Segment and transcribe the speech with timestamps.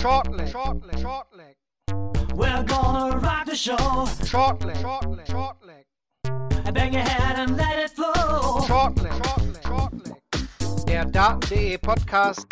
[0.00, 1.56] Shortleg, shortleg, shortleg.
[2.34, 3.76] We're gonna rock the show.
[4.24, 5.84] Shortleg, shortleg, shortleg.
[6.72, 8.62] Bang your head and let it flow.
[8.66, 10.86] Shortleg, shortleg, shortleg.
[10.86, 12.46] Der Daten.de Podcast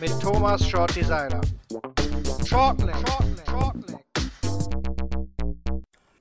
[0.00, 1.40] mit Thomas Shorty Seiler.
[2.46, 3.98] Shortleg, shortleg, shortleg.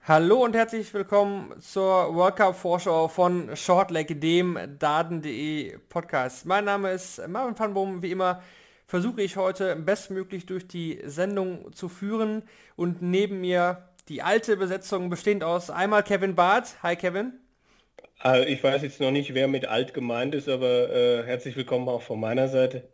[0.02, 6.48] Hallo und herzlich willkommen zur World Cup Vorschau von Shortleg, dem Daten.de Podcast.
[6.48, 8.02] Mein Name ist Marvin van Boom.
[8.02, 8.42] Wie immer
[8.90, 12.42] versuche ich heute bestmöglich durch die Sendung zu führen
[12.76, 16.82] und neben mir die alte Besetzung bestehend aus einmal Kevin Barth.
[16.82, 17.34] Hi Kevin.
[18.18, 21.88] Also ich weiß jetzt noch nicht, wer mit alt gemeint ist, aber äh, herzlich willkommen
[21.88, 22.90] auch von meiner Seite.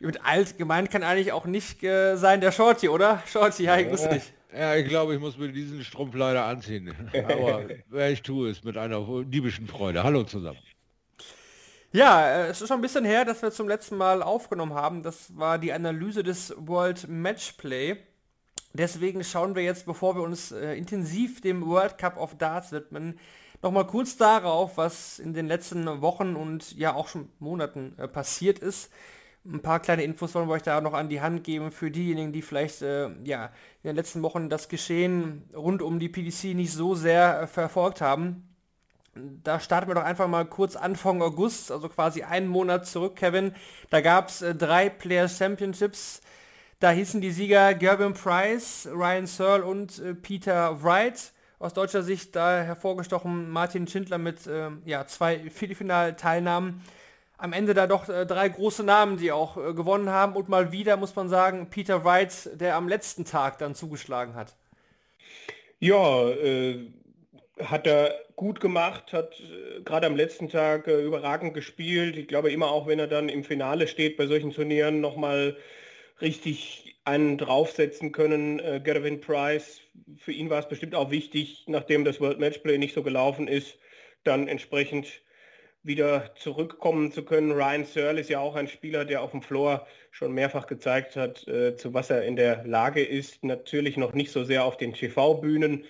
[0.00, 3.22] Mit alt gemeint kann eigentlich auch nicht äh, sein der Shorty, oder?
[3.26, 4.32] Shorty, hi, grüß dich.
[4.52, 6.92] Ja, ich glaube, ich muss mir diesen Strumpf leider anziehen.
[7.14, 10.02] Aber wer ich tue, ist mit einer diebischen Freude.
[10.02, 10.58] Hallo zusammen.
[11.94, 15.04] Ja, äh, es ist schon ein bisschen her, dass wir zum letzten Mal aufgenommen haben.
[15.04, 17.98] Das war die Analyse des World Matchplay.
[18.72, 23.20] Deswegen schauen wir jetzt, bevor wir uns äh, intensiv dem World Cup of Darts widmen,
[23.62, 28.58] nochmal kurz darauf, was in den letzten Wochen und ja auch schon Monaten äh, passiert
[28.58, 28.90] ist.
[29.46, 32.32] Ein paar kleine Infos wollen wir euch da noch an die Hand geben für diejenigen,
[32.32, 33.52] die vielleicht äh, ja,
[33.84, 38.00] in den letzten Wochen das Geschehen rund um die PDC nicht so sehr äh, verfolgt
[38.00, 38.53] haben.
[39.16, 43.54] Da starten wir doch einfach mal kurz Anfang August, also quasi einen Monat zurück, Kevin.
[43.90, 46.20] Da gab es äh, drei Players Championships.
[46.80, 51.32] Da hießen die Sieger Gerben Price, Ryan Searle und äh, Peter Wright.
[51.60, 56.82] Aus deutscher Sicht da hervorgestochen Martin Schindler mit äh, ja, zwei Viertelfinalteilnahmen.
[57.38, 60.34] Am Ende da doch äh, drei große Namen, die auch äh, gewonnen haben.
[60.34, 64.54] Und mal wieder muss man sagen, Peter Wright, der am letzten Tag dann zugeschlagen hat.
[65.78, 66.90] Ja, äh,
[67.62, 72.16] hat er gut gemacht, hat äh, gerade am letzten Tag äh, überragend gespielt.
[72.16, 75.56] Ich glaube immer auch, wenn er dann im Finale steht bei solchen Turnieren, nochmal
[76.20, 78.58] richtig einen draufsetzen können.
[78.58, 79.80] Äh, Gervin Price,
[80.16, 83.78] für ihn war es bestimmt auch wichtig, nachdem das World Matchplay nicht so gelaufen ist,
[84.24, 85.22] dann entsprechend
[85.84, 87.52] wieder zurückkommen zu können.
[87.52, 91.46] Ryan Searle ist ja auch ein Spieler, der auf dem Floor schon mehrfach gezeigt hat,
[91.46, 93.44] äh, zu was er in der Lage ist.
[93.44, 95.84] Natürlich noch nicht so sehr auf den TV-Bühnen,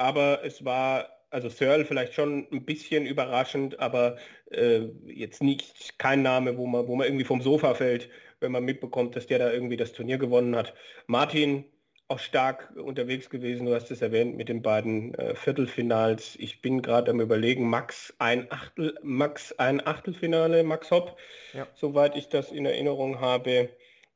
[0.00, 4.16] aber es war also Searle vielleicht schon ein bisschen überraschend, aber
[4.50, 8.08] äh, jetzt nicht kein Name, wo man, wo man irgendwie vom Sofa fällt,
[8.40, 10.74] wenn man mitbekommt, dass der da irgendwie das Turnier gewonnen hat.
[11.06, 11.66] Martin
[12.08, 16.34] auch stark unterwegs gewesen, du hast es erwähnt mit den beiden äh, Viertelfinals.
[16.40, 21.16] Ich bin gerade am überlegen, Max ein Achtel, Max ein Achtelfinale, Max Hopp,
[21.52, 21.68] ja.
[21.74, 23.68] soweit ich das in Erinnerung habe.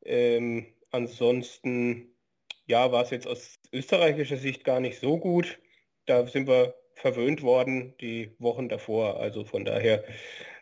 [0.02, 2.14] Ähm, ansonsten
[2.66, 5.58] ja, war es jetzt aus österreichischer Sicht gar nicht so gut.
[6.06, 9.20] Da sind wir verwöhnt worden die Wochen davor.
[9.20, 10.04] Also von daher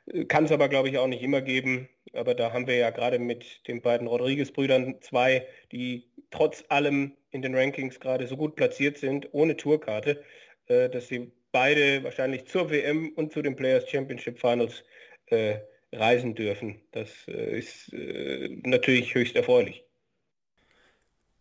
[0.06, 1.88] äh, kann es aber, glaube ich, auch nicht immer geben.
[2.14, 7.42] Aber da haben wir ja gerade mit den beiden Rodriguez-Brüdern zwei, die trotz allem in
[7.42, 10.22] den Rankings gerade so gut platziert sind, ohne Tourkarte,
[10.66, 14.84] äh, dass sie beide wahrscheinlich zur WM und zu den Players Championship Finals
[15.26, 15.58] äh,
[15.92, 16.80] reisen dürfen.
[16.92, 19.84] Das äh, ist äh, natürlich höchst erfreulich.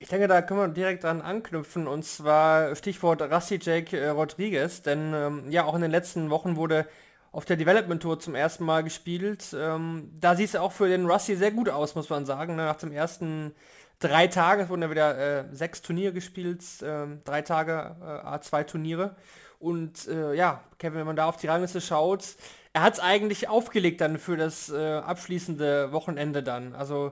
[0.01, 4.81] Ich denke, da können wir direkt dran anknüpfen und zwar Stichwort Rassi Jake äh, Rodriguez,
[4.81, 6.87] denn ähm, ja, auch in den letzten Wochen wurde
[7.31, 9.55] auf der Development Tour zum ersten Mal gespielt.
[9.55, 12.55] Ähm, da sieht es auch für den Rusty sehr gut aus, muss man sagen.
[12.55, 12.65] Ne?
[12.65, 13.53] Nach dem ersten
[13.99, 19.15] drei Tagen, wurden ja wieder äh, sechs Turniere gespielt, äh, drei Tage, äh, A2 Turniere.
[19.59, 22.25] Und äh, ja, Kevin, wenn man da auf die Rangliste schaut,
[22.73, 26.73] er hat es eigentlich aufgelegt dann für das abschließende Wochenende dann.
[26.73, 27.11] Also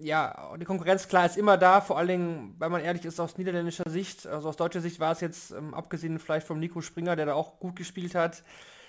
[0.00, 3.38] ja, die Konkurrenz klar ist immer da, vor allen Dingen, weil man ehrlich ist, aus
[3.38, 7.16] niederländischer Sicht, also aus deutscher Sicht war es jetzt, ähm, abgesehen vielleicht vom Nico Springer,
[7.16, 8.42] der da auch gut gespielt hat,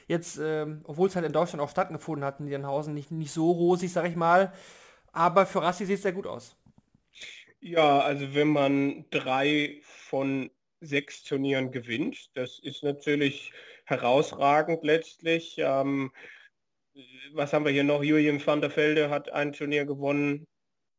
[0.07, 3.51] jetzt, ähm, obwohl es halt in Deutschland auch stattgefunden hat, in Niedernhausen, nicht, nicht so
[3.51, 4.51] rosig, sag ich mal,
[5.11, 6.55] aber für Rassi sieht es sehr gut aus.
[7.61, 10.51] Ja, also wenn man drei von
[10.81, 13.53] sechs Turnieren gewinnt, das ist natürlich
[13.85, 15.55] herausragend letztlich.
[15.57, 16.11] Ähm,
[17.33, 18.03] was haben wir hier noch?
[18.03, 20.47] Julian van der Velde hat ein Turnier gewonnen,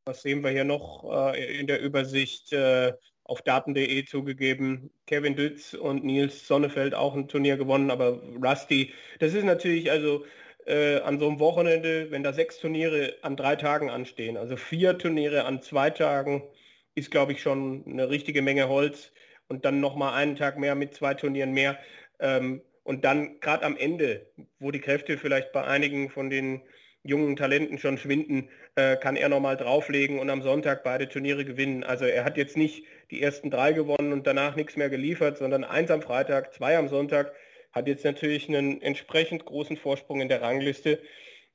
[0.07, 1.05] was sehen wir hier noch
[1.35, 2.93] äh, in der Übersicht äh,
[3.25, 4.91] auf daten.de zugegeben?
[5.07, 10.25] Kevin Dütz und Nils Sonnefeld auch ein Turnier gewonnen, aber Rusty, das ist natürlich also
[10.67, 14.97] äh, an so einem Wochenende, wenn da sechs Turniere an drei Tagen anstehen, also vier
[14.97, 16.45] Turniere an zwei Tagen,
[16.95, 19.13] ist glaube ich schon eine richtige Menge Holz
[19.49, 21.79] und dann nochmal einen Tag mehr mit zwei Turnieren mehr.
[22.21, 24.31] Ähm, und dann gerade am Ende,
[24.61, 26.63] wo die Kräfte vielleicht bei einigen von den
[27.07, 31.85] jungen Talenten schon schwinden, äh, kann er nochmal drauflegen und am Sonntag beide Turniere gewinnen.
[31.85, 35.65] Also er hat jetzt nicht die ersten drei gewonnen und danach nichts mehr geliefert, sondern
[35.65, 37.33] eins am Freitag, zwei am Sonntag,
[37.73, 41.01] hat jetzt natürlich einen entsprechend großen Vorsprung in der Rangliste.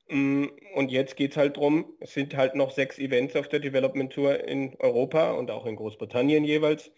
[0.08, 3.60] Mm, und jetzt geht es halt darum, es sind halt noch sechs Events auf der
[3.60, 6.92] Development Tour in Europa und auch in Großbritannien jeweils,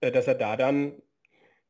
[0.00, 1.02] äh, dass er da dann,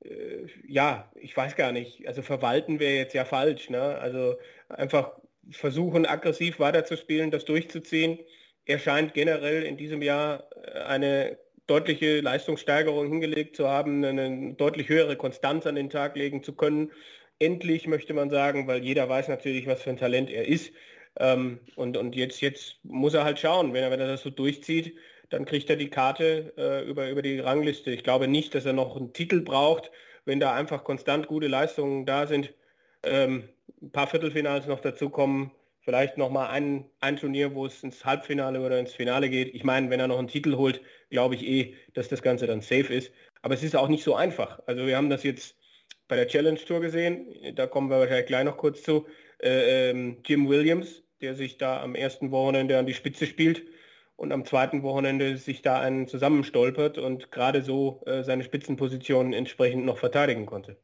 [0.04, 3.98] äh, ja, ich weiß gar nicht, also verwalten wäre jetzt ja falsch, ne?
[3.98, 4.36] Also
[4.68, 5.18] einfach
[5.50, 8.18] versuchen, aggressiv weiterzuspielen, das durchzuziehen.
[8.64, 14.88] Er scheint generell in diesem Jahr äh, eine deutliche Leistungssteigerung hingelegt zu haben, eine deutlich
[14.88, 16.92] höhere Konstanz an den Tag legen zu können.
[17.38, 20.72] Endlich möchte man sagen, weil jeder weiß natürlich, was für ein Talent er ist.
[21.18, 24.30] Ähm, und und jetzt, jetzt muss er halt schauen, wenn er, wenn er das so
[24.30, 24.96] durchzieht,
[25.30, 27.90] dann kriegt er die Karte äh, über, über die Rangliste.
[27.90, 29.90] Ich glaube nicht, dass er noch einen Titel braucht,
[30.24, 32.54] wenn da einfach konstant gute Leistungen da sind.
[33.02, 33.48] Ähm,
[33.80, 38.04] ein paar Viertelfinals noch dazu kommen, vielleicht noch mal ein, ein Turnier, wo es ins
[38.04, 39.54] Halbfinale oder ins Finale geht.
[39.54, 40.80] Ich meine, wenn er noch einen Titel holt,
[41.10, 43.12] glaube ich eh, dass das Ganze dann safe ist.
[43.42, 44.60] Aber es ist auch nicht so einfach.
[44.66, 45.56] Also wir haben das jetzt
[46.08, 49.06] bei der Challenge Tour gesehen, da kommen wir wahrscheinlich gleich noch kurz zu.
[49.42, 53.62] Äh, ähm, Jim Williams, der sich da am ersten Wochenende an die Spitze spielt
[54.16, 59.84] und am zweiten Wochenende sich da einen zusammenstolpert und gerade so äh, seine Spitzenposition entsprechend
[59.84, 60.76] noch verteidigen konnte.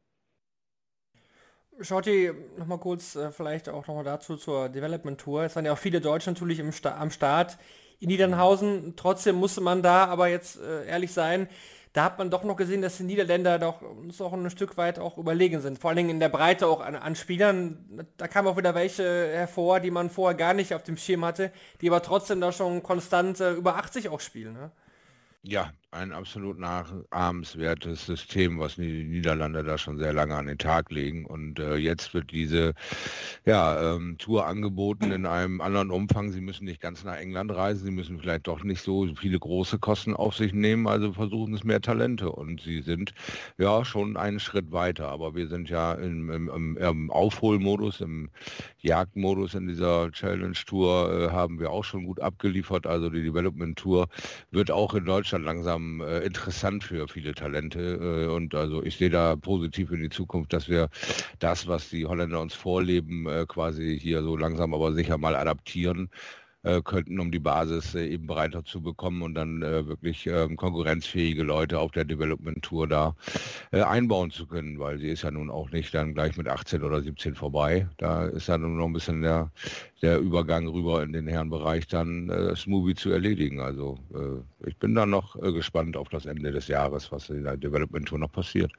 [1.81, 5.43] Shorty, nochmal kurz äh, vielleicht auch nochmal dazu zur Development Tour.
[5.43, 7.57] Es waren ja auch viele Deutsche natürlich im Sta am Start
[7.99, 8.95] in Niedernhausen.
[8.95, 11.47] Trotzdem musste man da aber jetzt äh, ehrlich sein,
[11.95, 14.99] da hat man doch noch gesehen, dass die Niederländer doch uns auch ein Stück weit
[14.99, 15.79] auch überlegen sind.
[15.79, 18.05] Vor allen Dingen in der Breite auch an, an Spielern.
[18.17, 21.53] Da kamen auch wieder welche hervor, die man vorher gar nicht auf dem Schirm hatte,
[21.79, 24.53] die aber trotzdem da schon konstant äh, über 80 auch spielen.
[24.53, 24.71] Ne?
[25.43, 30.91] Ja, ein absolut nachahmenswertes System, was die Niederlande da schon sehr lange an den Tag
[30.91, 31.25] legen.
[31.25, 32.73] Und äh, jetzt wird diese
[33.45, 36.31] ja, ähm, Tour angeboten in einem anderen Umfang.
[36.31, 39.79] Sie müssen nicht ganz nach England reisen, sie müssen vielleicht doch nicht so viele große
[39.79, 42.31] Kosten auf sich nehmen, also versuchen es mehr Talente.
[42.31, 43.13] Und sie sind
[43.57, 45.07] ja schon einen Schritt weiter.
[45.07, 48.29] Aber wir sind ja im, im, im Aufholmodus, im
[48.79, 52.85] Jagdmodus in dieser Challenge-Tour äh, haben wir auch schon gut abgeliefert.
[52.85, 54.07] Also die Development-Tour
[54.51, 58.25] wird auch in Deutschland langsam äh, interessant für viele Talente.
[58.25, 60.89] Äh, und also ich sehe da positiv in die Zukunft, dass wir
[61.39, 66.09] das, was die Holländer uns vorleben, äh, quasi hier so langsam aber sicher mal adaptieren
[66.65, 70.57] äh, könnten, um die Basis äh, eben breiter zu bekommen und dann äh, wirklich ähm,
[70.57, 73.15] konkurrenzfähige Leute auf der Development Tour da
[73.71, 77.01] einbauen zu können, weil sie ist ja nun auch nicht dann gleich mit 18 oder
[77.01, 77.87] 17 vorbei.
[77.97, 79.51] Da ist dann nur noch ein bisschen der,
[80.01, 83.59] der Übergang rüber in den Herrenbereich dann äh, Smoothie zu erledigen.
[83.59, 83.99] Also
[84.65, 88.19] ich bin dann noch gespannt auf das Ende des Jahres, was in der Development Tour
[88.19, 88.71] noch passiert.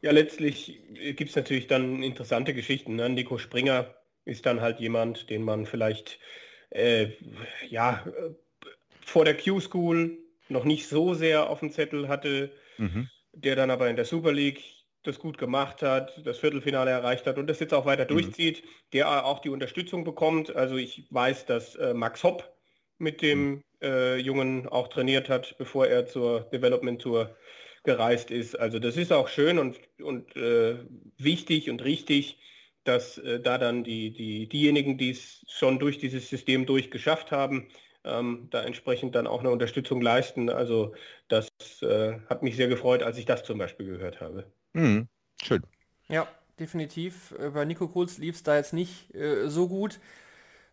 [0.00, 0.80] Ja, letztlich
[1.16, 2.96] gibt es natürlich dann interessante Geschichten.
[2.96, 3.08] Ne?
[3.10, 3.86] Nico Springer
[4.28, 6.18] ist dann halt jemand, den man vielleicht
[6.70, 7.08] äh,
[7.68, 8.04] ja,
[9.04, 13.08] vor der Q-School noch nicht so sehr auf dem Zettel hatte, mhm.
[13.32, 14.62] der dann aber in der Super League
[15.02, 18.08] das gut gemacht hat, das Viertelfinale erreicht hat und das jetzt auch weiter mhm.
[18.08, 20.54] durchzieht, der auch die Unterstützung bekommt.
[20.54, 22.52] Also ich weiß, dass äh, Max Hopp
[22.98, 23.62] mit dem mhm.
[23.82, 27.36] äh, Jungen auch trainiert hat, bevor er zur Development Tour
[27.84, 28.58] gereist ist.
[28.58, 30.76] Also das ist auch schön und, und äh,
[31.16, 32.38] wichtig und richtig,
[32.88, 37.68] dass äh, da dann die, die, diejenigen, die es schon durch dieses System durchgeschafft haben,
[38.04, 40.48] ähm, da entsprechend dann auch eine Unterstützung leisten.
[40.48, 40.94] Also
[41.28, 41.48] das
[41.82, 44.44] äh, hat mich sehr gefreut, als ich das zum Beispiel gehört habe.
[44.72, 45.08] Mhm.
[45.42, 45.62] Schön.
[46.08, 46.26] Ja,
[46.58, 47.34] definitiv.
[47.38, 50.00] Äh, bei Nico Kurz lief es da jetzt nicht äh, so gut.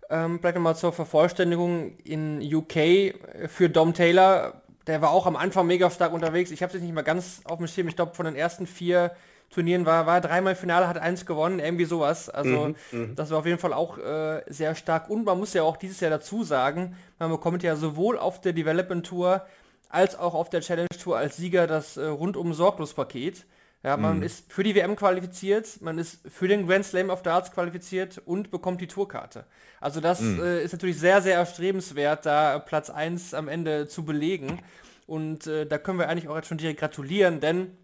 [0.09, 4.61] Ähm, vielleicht nochmal zur Vervollständigung in UK äh, für Dom Taylor.
[4.87, 6.51] Der war auch am Anfang mega stark unterwegs.
[6.51, 7.87] Ich habe es nicht mal ganz auf dem Schirm.
[7.87, 9.15] Ich glaube, von den ersten vier
[9.55, 12.29] Turnieren war, war dreimal Finale, hat eins gewonnen, irgendwie sowas.
[12.29, 15.09] Also mhm, mhm, das war auf jeden Fall auch äh, sehr stark.
[15.09, 18.51] Und man muss ja auch dieses Jahr dazu sagen, man bekommt ja sowohl auf der
[18.51, 19.45] Development Tour
[19.87, 23.45] als auch auf der Challenge Tour als Sieger das äh, rundum sorglos Paket.
[23.81, 24.23] Ja, man mhm.
[24.23, 28.51] ist für die WM qualifiziert, man ist für den Grand Slam of Darts qualifiziert und
[28.51, 29.45] bekommt die Tourkarte.
[29.79, 30.43] Also das mhm.
[30.43, 34.59] äh, ist natürlich sehr, sehr erstrebenswert, da Platz 1 am Ende zu belegen.
[35.07, 37.77] Und äh, da können wir eigentlich auch jetzt schon direkt gratulieren, denn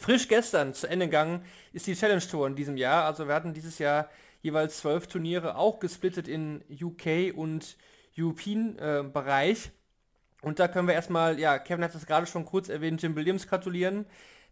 [0.00, 3.04] Frisch gestern zu Ende gegangen ist die Challenge Tour in diesem Jahr.
[3.04, 4.08] Also wir hatten dieses Jahr
[4.40, 7.76] jeweils zwölf Turniere, auch gesplittet in UK und
[8.18, 9.70] European äh, Bereich.
[10.40, 13.46] Und da können wir erstmal, ja, Kevin hat es gerade schon kurz erwähnt, Jim Williams
[13.46, 14.06] gratulieren.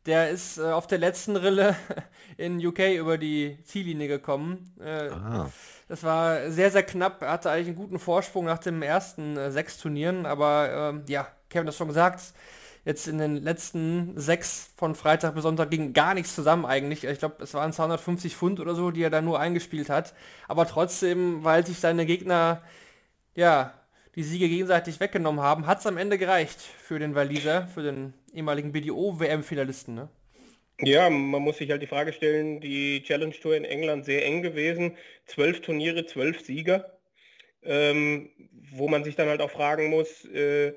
[0.05, 1.75] Der ist äh, auf der letzten Rille
[2.37, 4.71] in UK über die Ziellinie gekommen.
[4.79, 5.09] Äh,
[5.89, 7.23] das war sehr, sehr knapp.
[7.23, 10.27] Er hatte eigentlich einen guten Vorsprung nach dem ersten äh, sechs Turnieren.
[10.27, 12.35] Aber ähm, ja, Kevin hat es schon gesagt,
[12.85, 17.05] jetzt in den letzten sechs von Freitag bis Sonntag ging gar nichts zusammen eigentlich.
[17.05, 20.15] Ich glaube, es waren 250 Pfund oder so, die er da nur eingespielt hat.
[20.47, 22.63] Aber trotzdem, weil sich seine Gegner,
[23.35, 23.75] ja,
[24.15, 28.15] die Siege gegenseitig weggenommen haben, hat es am Ende gereicht für den Waliser, für den
[28.33, 29.95] ehemaligen BDO-WM-Finalisten.
[29.95, 30.09] Ne?
[30.81, 34.43] Ja, man muss sich halt die Frage stellen, die Challenge Tour in England sehr eng
[34.43, 36.99] gewesen, zwölf Turniere, zwölf Sieger,
[37.63, 38.31] ähm,
[38.73, 40.73] wo man sich dann halt auch fragen muss, äh,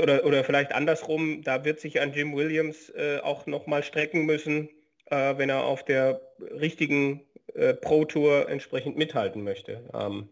[0.00, 4.68] oder, oder vielleicht andersrum, da wird sich an Jim Williams äh, auch nochmal strecken müssen,
[5.06, 7.22] äh, wenn er auf der richtigen
[7.54, 9.88] äh, Pro Tour entsprechend mithalten möchte.
[9.94, 10.28] Ähm,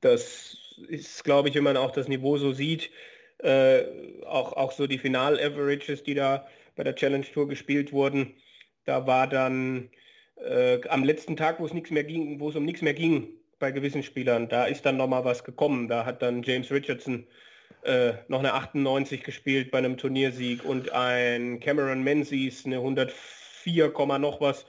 [0.00, 0.56] das
[0.88, 2.90] ist, glaube ich, wenn man auch das Niveau so sieht,
[3.38, 3.84] äh,
[4.26, 6.46] auch, auch so die Final-Averages, die da
[6.76, 8.34] bei der Challenge Tour gespielt wurden,
[8.84, 9.90] da war dann
[10.36, 13.28] äh, am letzten Tag, wo es nichts mehr ging, wo es um nichts mehr ging
[13.58, 15.86] bei gewissen Spielern, da ist dann nochmal was gekommen.
[15.86, 17.26] Da hat dann James Richardson
[17.84, 24.40] äh, noch eine 98 gespielt bei einem Turniersieg und ein Cameron Menzies eine 104, noch
[24.40, 24.66] was.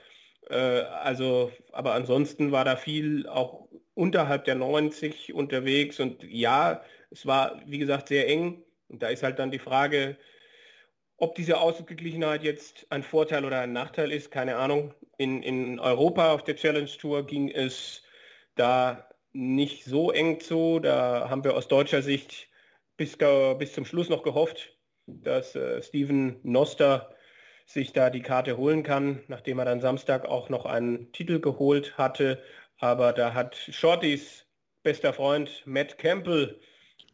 [0.49, 7.25] Äh, also, aber ansonsten war da viel auch unterhalb der 90 unterwegs und ja, es
[7.25, 10.17] war wie gesagt sehr eng und da ist halt dann die Frage,
[11.17, 14.93] ob diese Ausgeglichenheit jetzt ein Vorteil oder ein Nachteil ist, keine Ahnung.
[15.17, 18.01] In, in Europa auf der Challenge Tour ging es
[18.55, 20.79] da nicht so eng zu.
[20.79, 22.47] Da haben wir aus deutscher Sicht
[23.01, 23.17] bis,
[23.57, 24.77] bis zum Schluss noch gehofft,
[25.07, 27.15] dass äh, Steven Noster
[27.65, 31.97] sich da die Karte holen kann, nachdem er dann Samstag auch noch einen Titel geholt
[31.97, 32.43] hatte.
[32.77, 34.45] Aber da hat Shortys
[34.83, 36.59] bester Freund Matt Campbell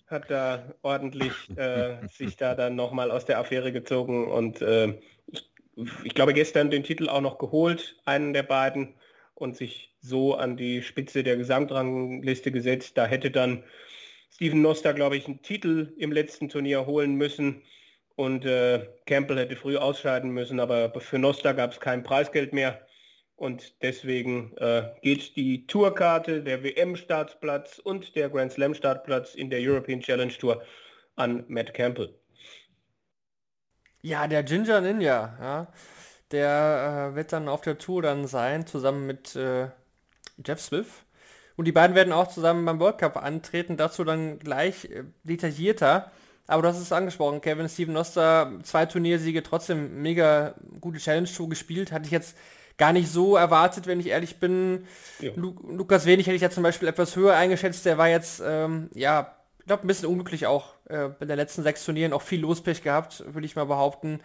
[0.08, 5.92] hat da ordentlich äh, sich da dann nochmal aus der Affäre gezogen und äh, ich,
[6.04, 8.96] ich, glaube gestern den Titel auch noch geholt, einen der beiden
[9.36, 12.98] und sich so an die Spitze der Gesamtrangliste gesetzt.
[12.98, 13.64] Da hätte dann
[14.30, 17.64] Steven Noster, glaube ich, einen Titel im letzten Turnier holen müssen
[18.16, 22.88] und äh, Campbell hätte früh ausscheiden müssen, aber für Noster gab es kein Preisgeld mehr
[23.36, 30.02] und deswegen äh, geht die Tourkarte, der WM-Startplatz und der Grand Slam-Startplatz in der European
[30.02, 30.64] Challenge Tour
[31.16, 32.14] an Matt Campbell.
[34.02, 35.74] Ja, der Ginger Ninja, ja,
[36.32, 39.70] der äh, wird dann auf der Tour dann sein, zusammen mit äh,
[40.46, 41.04] Jeff Smith.
[41.58, 46.12] Und die beiden werden auch zusammen beim World Cup antreten, dazu dann gleich äh, detaillierter.
[46.46, 51.92] Aber du hast es angesprochen, Kevin Steven Noster, zwei Turniersiege, trotzdem mega gute Challenge-Tour gespielt.
[51.92, 52.38] Hatte ich jetzt
[52.78, 54.86] gar nicht so erwartet, wenn ich ehrlich bin.
[55.20, 55.32] Ja.
[55.36, 57.86] Lu Lukas Wenig hätte ich ja zum Beispiel etwas höher eingeschätzt.
[57.86, 60.76] Der war jetzt, ähm, ja, ich glaube, ein bisschen unglücklich auch.
[60.86, 64.22] Äh, bei den letzten sechs Turnieren auch viel Lospech gehabt, würde ich mal behaupten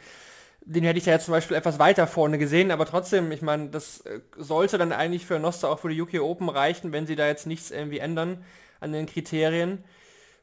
[0.65, 3.71] den hätte ich ja jetzt zum Beispiel etwas weiter vorne gesehen, aber trotzdem, ich meine,
[3.71, 7.17] das äh, sollte dann eigentlich für Noster auch für die UK Open reichen, wenn sie
[7.17, 8.45] da jetzt nichts irgendwie ändern
[8.81, 9.85] an den Kriterien.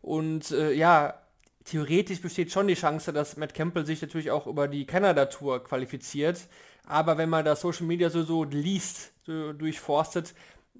[0.01, 1.21] Und äh, ja,
[1.65, 5.63] theoretisch besteht schon die Chance, dass Matt Campbell sich natürlich auch über die Canada Tour
[5.63, 6.39] qualifiziert.
[6.85, 10.33] Aber wenn man das Social Media so, so liest, so durchforstet,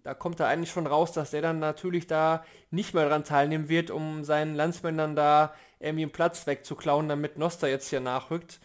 [0.04, 3.70] da kommt da eigentlich schon raus, dass der dann natürlich da nicht mehr dran teilnehmen
[3.70, 8.60] wird, um seinen Landsmännern da irgendwie einen Platz wegzuklauen, damit Noster jetzt hier nachrückt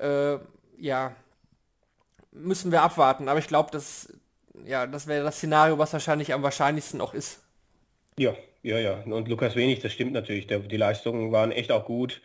[0.00, 0.38] äh,
[0.78, 1.14] ja,
[2.32, 3.28] müssen wir abwarten.
[3.28, 4.12] Aber ich glaube, das,
[4.64, 7.42] ja, das wäre das Szenario, was wahrscheinlich am wahrscheinlichsten auch ist.
[8.18, 9.02] Ja, ja, ja.
[9.04, 10.46] Und Lukas Wenig, das stimmt natürlich.
[10.46, 12.20] Der, die Leistungen waren echt auch gut.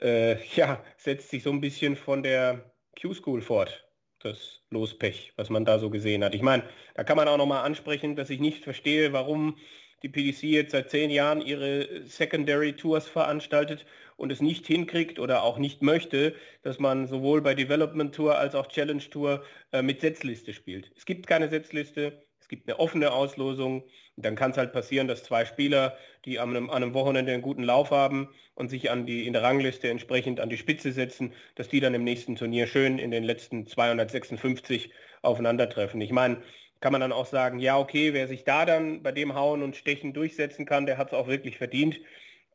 [0.00, 3.86] Äh, ja, setzt sich so ein bisschen von der Q-School fort,
[4.20, 6.34] das Lospech, was man da so gesehen hat.
[6.34, 6.64] Ich meine,
[6.94, 9.58] da kann man auch nochmal ansprechen, dass ich nicht verstehe, warum
[10.02, 15.42] die PDC jetzt seit zehn Jahren ihre Secondary Tours veranstaltet und es nicht hinkriegt oder
[15.42, 20.00] auch nicht möchte, dass man sowohl bei Development Tour als auch Challenge Tour äh, mit
[20.00, 20.92] Setzliste spielt.
[20.96, 23.82] Es gibt keine Setzliste, es gibt eine offene Auslosung
[24.16, 27.32] und dann kann es halt passieren, dass zwei Spieler, die an einem, an einem Wochenende
[27.32, 30.92] einen guten Lauf haben und sich an die, in der Rangliste entsprechend an die Spitze
[30.92, 34.90] setzen, dass die dann im nächsten Turnier schön in den letzten 256
[35.22, 36.00] aufeinandertreffen.
[36.02, 36.42] Ich meine,
[36.80, 39.74] kann man dann auch sagen, ja, okay, wer sich da dann bei dem Hauen und
[39.74, 41.98] Stechen durchsetzen kann, der hat es auch wirklich verdient.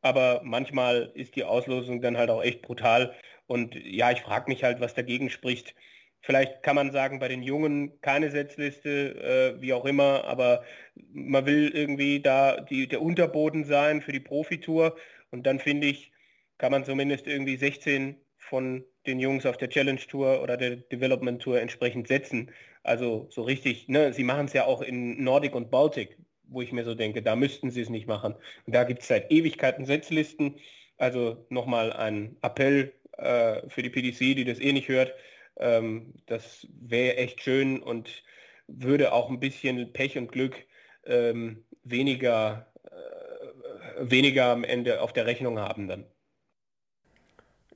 [0.02, 3.14] Aber manchmal ist die Auslosung dann halt auch echt brutal.
[3.46, 5.74] Und ja, ich frage mich halt, was dagegen spricht.
[6.22, 10.64] Vielleicht kann man sagen, bei den Jungen keine Setzliste, äh, wie auch immer, aber
[11.12, 14.96] man will irgendwie da die, der Unterboden sein für die Profitour.
[15.30, 16.12] Und dann finde ich,
[16.58, 21.40] kann man zumindest irgendwie 16 von den Jungs auf der Challenge Tour oder der Development
[21.40, 22.50] Tour entsprechend setzen.
[22.82, 26.18] Also so richtig, ne, sie machen es ja auch in Nordic und Baltic,
[26.50, 28.34] wo ich mir so denke, da müssten sie es nicht machen.
[28.66, 30.56] Und da gibt es seit Ewigkeiten Setzlisten.
[30.98, 35.14] Also nochmal ein Appell äh, für die PDC, die das eh nicht hört.
[35.56, 38.22] Ähm, das wäre echt schön und
[38.66, 40.56] würde auch ein bisschen Pech und Glück
[41.04, 46.04] ähm, weniger, äh, weniger am Ende auf der Rechnung haben dann.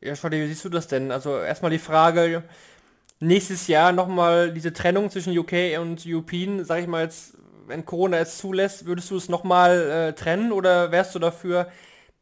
[0.01, 1.11] Ja, Schotti, wie siehst du das denn?
[1.11, 2.45] Also erstmal die Frage,
[3.21, 8.19] nächstes Jahr nochmal diese Trennung zwischen UK und European, sag ich mal jetzt, wenn Corona
[8.19, 11.69] es zulässt, würdest du es nochmal äh, trennen oder wärst du dafür,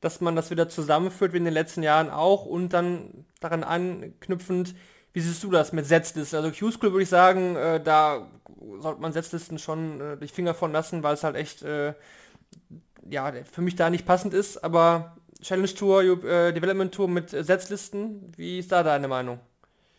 [0.00, 4.74] dass man das wieder zusammenführt wie in den letzten Jahren auch und dann daran anknüpfend
[5.12, 6.38] Wie siehst du das mit Setzlisten?
[6.38, 8.28] Also Q-School würde ich sagen, äh, da
[8.80, 11.94] sollte man Setzlisten schon äh, die Finger von lassen, weil es halt echt äh,
[13.08, 14.62] ja, für mich da nicht passend ist.
[14.64, 19.40] Aber Challenge Tour, äh, Development Tour mit Setzlisten, wie ist da deine Meinung?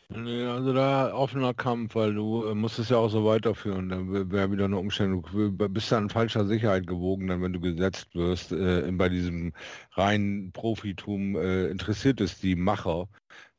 [0.10, 3.90] Nee, also da offener Kampf, weil du äh, musst es ja auch so weiterführen.
[3.90, 5.26] Dann wäre wieder eine Umstellung.
[5.32, 8.52] Du bist dann in falscher Sicherheit gewogen, dann wenn du gesetzt wirst.
[8.52, 9.54] Äh, bei diesem
[9.94, 13.08] reinen Profitum äh, interessiert es die Macher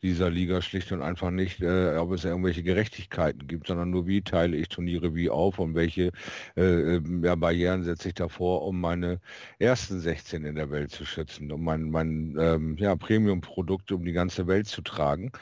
[0.05, 4.21] dieser Liga schlicht und einfach nicht, äh, ob es irgendwelche Gerechtigkeiten gibt, sondern nur wie
[4.23, 6.13] teile ich Turniere wie auf und welche
[6.57, 9.19] äh, ähm, ja, Barrieren setze ich davor, um meine
[9.59, 14.13] ersten 16 in der Welt zu schützen, um mein, mein ähm, ja, Premium-Produkt um die
[14.13, 15.33] ganze Welt zu tragen.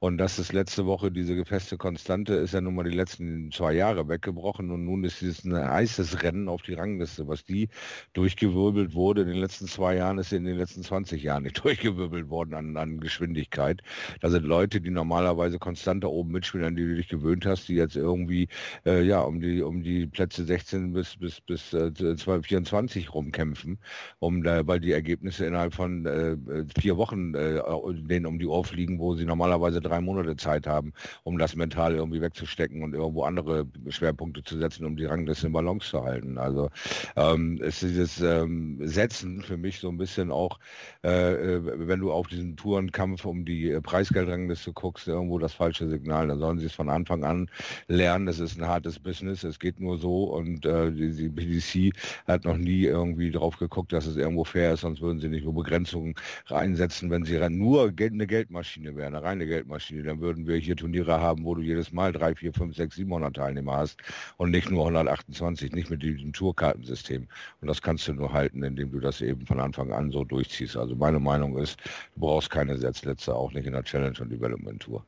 [0.00, 3.72] Und das ist letzte Woche diese feste Konstante, ist ja nun mal die letzten zwei
[3.72, 7.26] Jahre weggebrochen und nun ist dieses ein heißes Rennen auf die Rangliste.
[7.26, 7.68] Was die
[8.12, 12.30] durchgewirbelt wurde in den letzten zwei Jahren, ist in den letzten 20 Jahren nicht durchgewirbelt
[12.30, 13.82] worden an, an Geschwindigkeit.
[14.20, 17.68] Da sind Leute, die normalerweise konstant da oben mitspielen, an die du dich gewöhnt hast,
[17.68, 18.46] die jetzt irgendwie
[18.86, 23.80] äh, ja um die um die Plätze 16 bis bis bis äh, 24 rumkämpfen,
[24.20, 26.36] um da, weil die Ergebnisse innerhalb von äh,
[26.78, 27.60] vier Wochen äh,
[28.08, 30.92] denen um die Ohr fliegen, wo sie normalerweise drei Monate Zeit haben,
[31.24, 35.52] um das mental irgendwie wegzustecken und irgendwo andere Schwerpunkte zu setzen, um die Rangliste in
[35.52, 36.38] Balance zu halten.
[36.38, 36.70] Also
[37.16, 40.58] ähm, ist dieses ähm, Setzen für mich so ein bisschen auch,
[41.04, 45.88] äh, äh wenn du auf diesen Tourenkampf um die äh, Preisgeldrangliste guckst, irgendwo das falsche
[45.88, 46.28] Signal.
[46.28, 47.50] Da sollen sie es von Anfang an
[47.88, 48.26] lernen.
[48.26, 49.44] Das ist ein hartes Business.
[49.44, 53.92] Es geht nur so und äh, die, die BDC hat noch nie irgendwie drauf geguckt,
[53.92, 56.14] dass es irgendwo fair ist, sonst würden sie nicht nur Begrenzungen
[56.46, 60.02] reinsetzen, wenn sie nur Geld, eine Geldmaschine wären, eine reine Geldmaschine Maschine.
[60.02, 63.36] Dann würden wir hier Turniere haben, wo du jedes Mal 3, 4, 5, 6, 700
[63.36, 63.96] Teilnehmer hast
[64.36, 67.28] und nicht nur 128, nicht mit diesem Tourkartensystem.
[67.60, 70.76] Und das kannst du nur halten, indem du das eben von Anfang an so durchziehst.
[70.76, 71.78] Also meine Meinung ist,
[72.14, 75.04] du brauchst keine Setzplätze, auch nicht in der Challenge und Development Tour.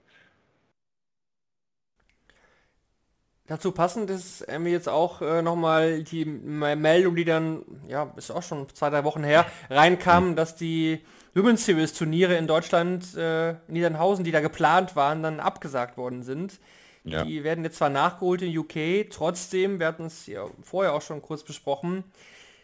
[3.49, 8.45] Dazu passend ist mir jetzt auch äh, nochmal die Meldung, die dann, ja, ist auch
[8.45, 11.01] schon zwei, drei Wochen her, reinkam, dass die
[11.35, 16.23] Women's Series Turniere in Deutschland, äh, in Niedernhausen, die da geplant waren, dann abgesagt worden
[16.23, 16.59] sind.
[17.05, 17.25] Ja.
[17.25, 21.23] Die werden jetzt zwar nachgeholt in UK, trotzdem, wir hatten es ja vorher auch schon
[21.23, 22.05] kurz besprochen,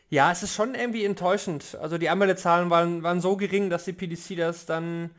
[0.09, 1.77] ja, es ist schon irgendwie enttäuschend.
[1.81, 5.11] Also die Anmeldezahlen waren, waren so gering, dass die PDC das dann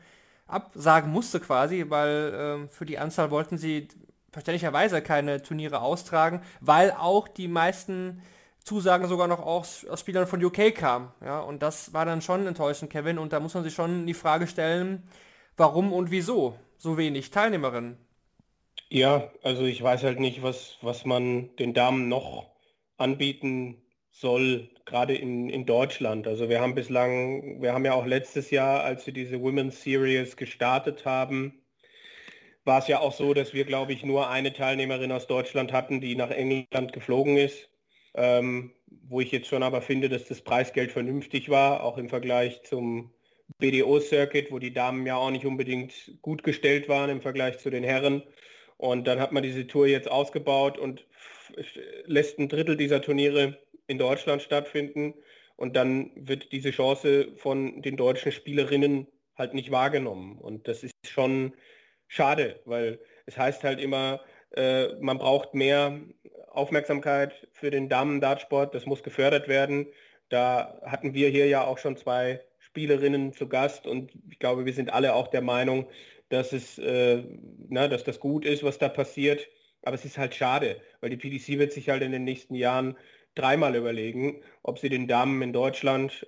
[0.46, 3.88] absagen musste quasi, weil äh, für die Anzahl wollten sie
[4.32, 8.22] verständlicherweise keine Turniere austragen, weil auch die meisten
[8.68, 11.10] Zusagen sogar noch aus, aus Spielern von UK kam.
[11.24, 13.18] Ja, und das war dann schon enttäuschend, Kevin.
[13.18, 15.08] Und da muss man sich schon die Frage stellen,
[15.56, 17.96] warum und wieso so wenig Teilnehmerinnen?
[18.90, 22.50] Ja, also ich weiß halt nicht, was, was man den Damen noch
[22.98, 26.26] anbieten soll, gerade in, in Deutschland.
[26.26, 30.36] Also wir haben bislang, wir haben ja auch letztes Jahr, als wir diese Women's Series
[30.36, 31.62] gestartet haben,
[32.64, 36.02] war es ja auch so, dass wir, glaube ich, nur eine Teilnehmerin aus Deutschland hatten,
[36.02, 37.70] die nach England geflogen ist
[38.14, 42.62] ähm, wo ich jetzt schon aber finde, dass das Preisgeld vernünftig war, auch im Vergleich
[42.62, 43.10] zum
[43.58, 45.92] BDO-Circuit, wo die Damen ja auch nicht unbedingt
[46.22, 48.22] gut gestellt waren im Vergleich zu den Herren.
[48.76, 51.06] Und dann hat man diese Tour jetzt ausgebaut und
[52.04, 55.14] lässt ein Drittel dieser Turniere in Deutschland stattfinden.
[55.56, 60.38] Und dann wird diese Chance von den deutschen Spielerinnen halt nicht wahrgenommen.
[60.38, 61.54] Und das ist schon
[62.06, 64.20] schade, weil es heißt halt immer,
[64.54, 66.00] äh, man braucht mehr
[66.58, 69.86] Aufmerksamkeit für den Damen-Dartsport, das muss gefördert werden.
[70.28, 74.74] Da hatten wir hier ja auch schon zwei Spielerinnen zu Gast und ich glaube, wir
[74.74, 75.86] sind alle auch der Meinung,
[76.28, 77.22] dass es, äh,
[77.68, 79.48] na, dass das gut ist, was da passiert.
[79.82, 82.96] Aber es ist halt schade, weil die PDC wird sich halt in den nächsten Jahren
[83.34, 86.26] dreimal überlegen, ob sie den Damen in Deutschland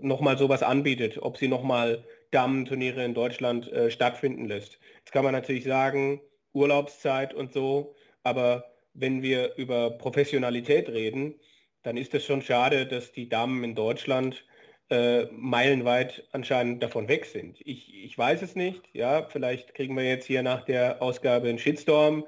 [0.00, 4.78] nochmal sowas anbietet, ob sie nochmal Damenturniere in Deutschland äh, stattfinden lässt.
[4.98, 6.20] Jetzt kann man natürlich sagen,
[6.52, 8.64] Urlaubszeit und so, aber
[8.98, 11.34] wenn wir über Professionalität reden,
[11.82, 14.44] dann ist es schon schade, dass die Damen in Deutschland
[14.90, 17.58] äh, meilenweit anscheinend davon weg sind.
[17.60, 18.82] Ich, ich weiß es nicht.
[18.92, 22.24] Ja, vielleicht kriegen wir jetzt hier nach der Ausgabe einen Shitstorm,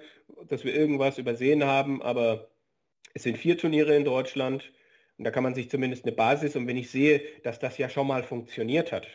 [0.49, 2.51] dass wir irgendwas übersehen haben, aber
[3.15, 4.73] es sind vier Turniere in Deutschland
[5.19, 7.89] und da kann man sich zumindest eine Basis und wenn ich sehe, dass das ja
[7.89, 9.09] schon mal funktioniert hat,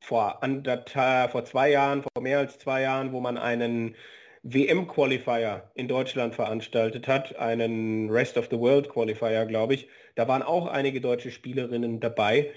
[0.00, 3.94] vor, vor zwei Jahren, vor mehr als zwei Jahren, wo man einen
[4.42, 9.88] WM-Qualifier in Deutschland veranstaltet hat, einen Rest of the World Qualifier, glaube ich.
[10.14, 12.52] Da waren auch einige deutsche Spielerinnen dabei.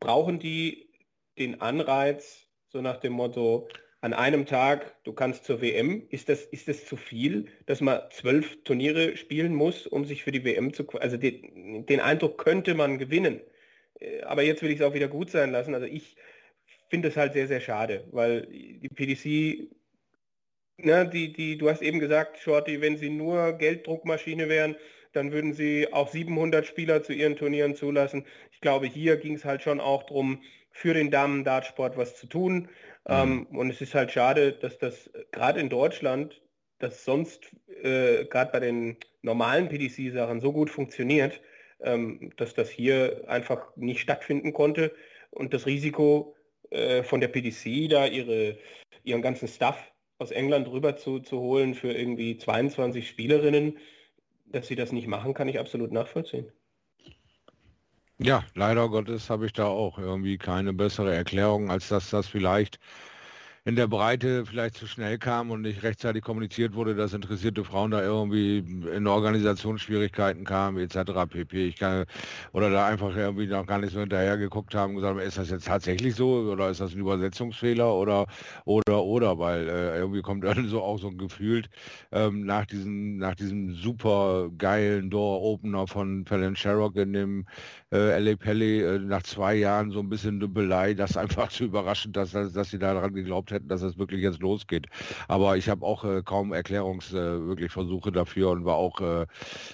[0.00, 0.90] Brauchen die
[1.38, 3.68] den Anreiz, so nach dem Motto,
[4.00, 8.00] an einem Tag, du kannst zur WM, ist das, ist das zu viel, dass man
[8.10, 10.86] zwölf Turniere spielen muss, um sich für die WM zu...
[10.98, 13.40] Also den, den Eindruck könnte man gewinnen.
[14.00, 15.74] Äh, aber jetzt will ich es auch wieder gut sein lassen.
[15.74, 16.16] Also ich
[16.90, 19.74] finde es halt sehr, sehr schade, weil die PDC
[20.76, 24.76] ne, die, die, du hast eben gesagt, Shorty, wenn sie nur Gelddruckmaschine wären,
[25.12, 28.26] dann würden sie auch 700 Spieler zu ihren Turnieren zulassen.
[28.52, 32.54] Ich glaube, hier ging es halt schon auch darum, für den Damen-Dartsport was zu tun.
[32.54, 32.68] Mhm.
[33.08, 36.42] Ähm, und es ist halt schade, dass das gerade in Deutschland,
[36.80, 41.40] das sonst äh, gerade bei den normalen PDC-Sachen so gut funktioniert,
[41.80, 44.92] ähm, dass das hier einfach nicht stattfinden konnte
[45.30, 46.34] und das Risiko
[46.70, 48.58] äh, von der PDC da ihre,
[49.04, 49.76] ihren ganzen Stuff
[50.18, 53.78] aus England rüber zu, zu holen für irgendwie 22 Spielerinnen,
[54.46, 56.50] dass sie das nicht machen, kann ich absolut nachvollziehen.
[58.18, 62.78] Ja, leider Gottes habe ich da auch irgendwie keine bessere Erklärung, als dass das vielleicht
[63.66, 67.90] in der Breite vielleicht zu schnell kam und nicht rechtzeitig kommuniziert wurde, dass interessierte Frauen
[67.90, 71.26] da irgendwie in Organisationsschwierigkeiten kamen, etc.
[71.26, 71.68] pp.
[71.68, 72.04] Ich kann,
[72.52, 75.48] oder da einfach irgendwie noch gar nicht so hinterher geguckt haben und gesagt, ist das
[75.48, 78.26] jetzt tatsächlich so oder ist das ein Übersetzungsfehler oder
[78.66, 81.62] oder oder, weil äh, irgendwie kommt dann so auch so ein Gefühl
[82.12, 87.46] ähm, nach diesem nach diesem super geilen Door Opener von Fallon Sherrock in dem
[87.94, 92.12] äh, LA Pelli äh, nach zwei Jahren so ein bisschen Düppelei, das einfach zu überraschen,
[92.12, 94.86] dass, dass, dass sie daran geglaubt hätten, dass es wirklich jetzt losgeht.
[95.28, 99.26] Aber ich habe auch äh, kaum Erklärungs äh, wirklich Versuche dafür und war auch äh,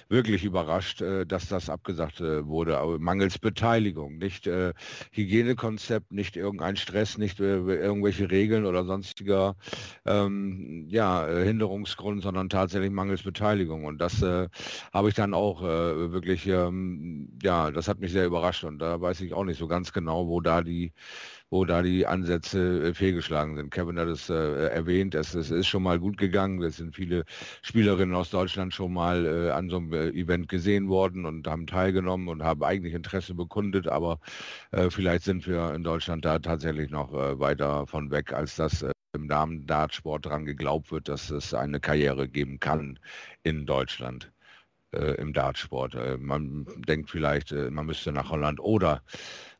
[0.09, 2.77] wirklich überrascht, äh, dass das abgesagt wurde.
[2.77, 4.47] Aber mangels Beteiligung, nicht
[5.11, 9.55] Hygienekonzept, nicht irgendein Stress, nicht irgendwelche Regeln oder sonstiger
[10.05, 13.85] ähm, ja, Hinderungsgrund, sondern tatsächlich mangels Beteiligung.
[13.85, 18.79] Und das habe ich dann auch wirklich, ähm, ja, das hat mich sehr überrascht und
[18.79, 20.93] da weiß ich auch nicht so ganz genau, wo da die
[21.51, 23.71] wo da die Ansätze äh, fehlgeschlagen sind.
[23.71, 26.63] Kevin hat es äh, erwähnt, es, es, ist schon mal gut gegangen.
[26.63, 27.25] Es sind viele
[27.61, 31.67] Spielerinnen aus Deutschland schon mal äh, an so einem äh, Event gesehen worden und haben
[31.67, 34.19] teilgenommen und haben eigentlich Interesse bekundet, aber
[34.71, 38.85] äh, vielleicht sind wir in Deutschland da tatsächlich noch äh, weiter von weg, als das
[39.13, 42.97] im Damen-Dartsport daran geglaubt wird, dass es eine Karriere geben kann
[43.43, 44.31] in Deutschland
[44.91, 45.95] im Dartsport.
[46.19, 49.01] man denkt vielleicht, man müsste nach Holland oder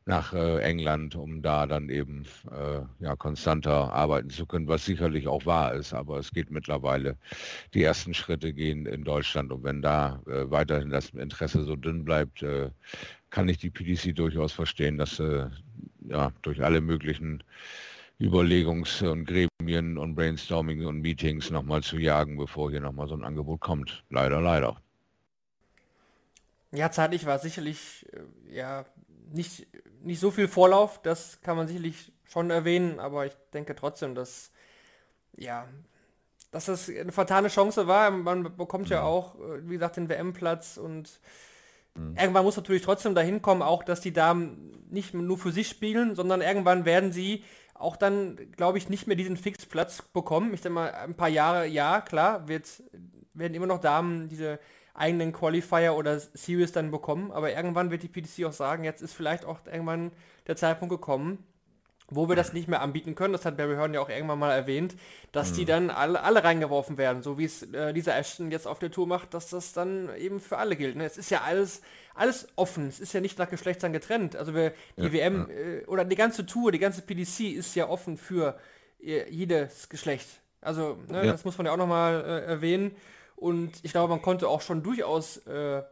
[0.04, 5.28] nach äh, England, um da dann eben äh, ja, konstanter arbeiten zu können, was sicherlich
[5.28, 5.92] auch wahr ist.
[5.92, 7.16] Aber es geht mittlerweile,
[7.74, 9.52] die ersten Schritte gehen in Deutschland.
[9.52, 12.70] Und wenn da äh, weiterhin das Interesse so dünn bleibt, äh,
[13.30, 15.48] kann ich die PDC durchaus verstehen, dass äh,
[16.08, 17.42] ja, durch alle möglichen
[18.20, 23.24] Überlegungs- und Gremien und Brainstorming und Meetings nochmal zu jagen, bevor hier nochmal so ein
[23.24, 24.04] Angebot kommt.
[24.10, 24.80] Leider, leider.
[26.72, 28.84] Ja, zeitlich war sicherlich äh, ja
[29.32, 29.66] nicht
[30.02, 34.50] nicht so viel Vorlauf, das kann man sicherlich schon erwähnen, aber ich denke trotzdem, dass
[35.36, 35.66] ja,
[36.50, 38.10] dass das eine fatale Chance war.
[38.10, 39.08] Man bekommt ja, ja mhm.
[39.08, 41.20] auch, äh, wie gesagt, den WM-Platz und
[41.94, 42.16] mhm.
[42.16, 46.14] irgendwann muss natürlich trotzdem dahin kommen, auch dass die Damen nicht nur für sich spielen,
[46.14, 50.54] sondern irgendwann werden sie auch dann, glaube ich, nicht mehr diesen Fixplatz bekommen.
[50.54, 52.82] Ich denke mal, ein paar Jahre, ja, klar, wird,
[53.34, 54.60] werden immer noch Damen diese
[54.94, 57.32] eigenen Qualifier oder Series dann bekommen.
[57.32, 60.12] Aber irgendwann wird die PDC auch sagen, jetzt ist vielleicht auch irgendwann
[60.46, 61.38] der Zeitpunkt gekommen,
[62.08, 63.32] wo wir das nicht mehr anbieten können.
[63.32, 64.94] Das hat Barry Hearn ja auch irgendwann mal erwähnt,
[65.32, 65.56] dass mhm.
[65.56, 68.90] die dann alle, alle reingeworfen werden, so wie es äh, dieser Ashton jetzt auf der
[68.90, 70.96] Tour macht, dass das dann eben für alle gilt.
[70.96, 71.04] Ne?
[71.04, 71.80] Es ist ja alles,
[72.14, 72.88] alles offen.
[72.88, 74.36] Es ist ja nicht nach Geschlechtern getrennt.
[74.36, 75.54] Also wir, die ja, WM ja.
[75.54, 78.58] Äh, oder die ganze Tour, die ganze PDC ist ja offen für
[79.02, 80.28] äh, jedes Geschlecht.
[80.60, 81.32] Also ne, ja.
[81.32, 82.94] das muss man ja auch nochmal äh, erwähnen.
[83.42, 85.82] Und ich glaube, man konnte auch schon durchaus äh,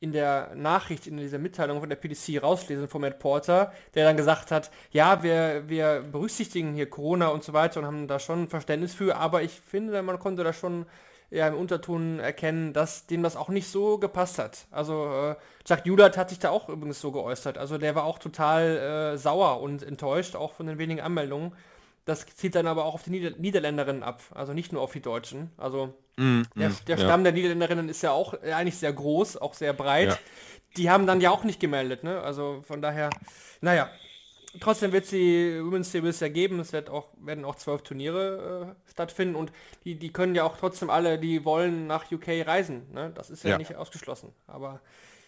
[0.00, 4.16] in der Nachricht, in dieser Mitteilung von der PDC rauslesen von Matt Porter, der dann
[4.16, 8.48] gesagt hat, ja, wir, wir berücksichtigen hier Corona und so weiter und haben da schon
[8.48, 10.86] Verständnis für, aber ich finde, man konnte da schon
[11.30, 14.66] ja, im Unterton erkennen, dass dem das auch nicht so gepasst hat.
[14.70, 17.58] Also äh, Chuck Judat hat sich da auch übrigens so geäußert.
[17.58, 21.54] Also der war auch total äh, sauer und enttäuscht, auch von den wenigen Anmeldungen.
[22.06, 25.02] Das zieht dann aber auch auf die Nieder Niederländerinnen ab, also nicht nur auf die
[25.02, 25.50] Deutschen.
[25.58, 27.04] Also mm, der, der ja.
[27.04, 30.08] Stamm der Niederländerinnen ist ja auch eigentlich sehr groß, auch sehr breit.
[30.08, 30.18] Ja.
[30.76, 32.20] Die haben dann ja auch nicht gemeldet, ne?
[32.20, 33.10] Also von daher,
[33.60, 33.90] naja.
[34.60, 36.58] Trotzdem wird sie Women's Series ja geben.
[36.58, 39.52] Es wird auch, werden auch zwölf Turniere äh, stattfinden und
[39.84, 42.90] die, die können ja auch trotzdem alle, die wollen nach UK reisen.
[42.92, 43.12] Ne?
[43.14, 43.58] Das ist ja, ja.
[43.58, 44.32] nicht ausgeschlossen.
[44.46, 44.80] Aber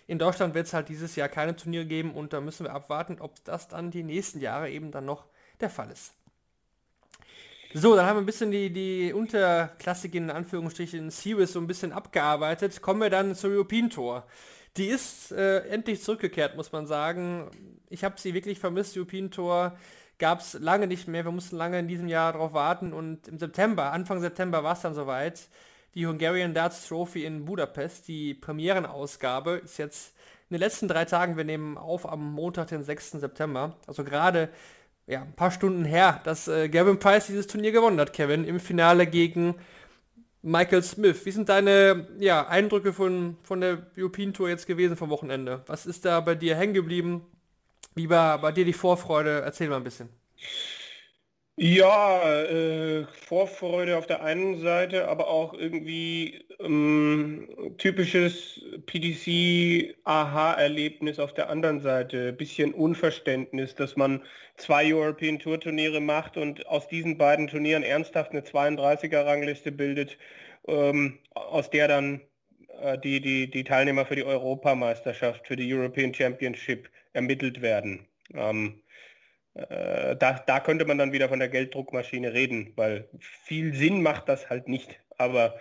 [0.07, 3.19] in Deutschland wird es halt dieses Jahr keine Turniere geben und da müssen wir abwarten,
[3.21, 5.27] ob das dann die nächsten Jahre eben dann noch
[5.61, 6.15] der Fall ist.
[7.73, 11.93] So, dann haben wir ein bisschen die, die Unterklassik in Anführungsstrichen Series so ein bisschen
[11.93, 12.83] abgearbeitet.
[12.83, 14.27] Kommen wir dann zur European Tour.
[14.77, 17.49] Die ist äh, endlich zurückgekehrt, muss man sagen.
[17.89, 18.97] Ich habe sie wirklich vermisst.
[18.97, 19.77] European Tour
[20.19, 21.25] gab es lange nicht mehr.
[21.25, 24.81] Wir mussten lange in diesem Jahr darauf warten und im September, Anfang September war es
[24.81, 25.49] dann soweit.
[25.95, 30.13] Die Hungarian Darts Trophy in Budapest, die Premierenausgabe, ist jetzt
[30.49, 33.13] in den letzten drei Tagen, wir nehmen auf am Montag, den 6.
[33.13, 34.49] September, also gerade
[35.11, 38.61] ja, ein paar Stunden her, dass äh, Gavin Price dieses Turnier gewonnen hat, Kevin, im
[38.61, 39.57] Finale gegen
[40.41, 41.27] Michael Smith.
[41.27, 45.63] Wie sind deine ja, Eindrücke von, von der European Tour jetzt gewesen vom Wochenende?
[45.67, 47.27] Was ist da bei dir hängen geblieben?
[47.95, 49.43] Wie war bei dir die Vorfreude?
[49.45, 50.09] Erzähl mal ein bisschen.
[51.63, 61.51] Ja, äh, Vorfreude auf der einen Seite, aber auch irgendwie ähm, typisches PDC-Aha-Erlebnis auf der
[61.51, 62.33] anderen Seite.
[62.33, 64.23] Bisschen Unverständnis, dass man
[64.57, 70.17] zwei European Tour Turniere macht und aus diesen beiden Turnieren ernsthaft eine 32er-Rangliste bildet,
[70.67, 72.23] ähm, aus der dann
[72.81, 78.07] äh, die, die, die Teilnehmer für die Europameisterschaft, für die European Championship ermittelt werden.
[78.33, 78.81] Ähm,
[79.55, 84.29] äh, da, da könnte man dann wieder von der Gelddruckmaschine reden, weil viel Sinn macht
[84.29, 85.01] das halt nicht.
[85.19, 85.59] Aber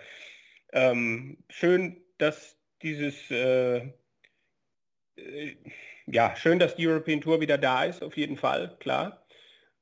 [0.72, 3.78] ähm, schön, dass dieses, äh,
[5.16, 5.56] äh,
[6.06, 9.26] ja, schön, dass die European Tour wieder da ist, auf jeden Fall, klar.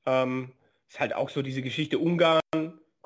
[0.06, 0.52] Ähm,
[0.88, 2.40] ist halt auch so diese Geschichte Ungarn,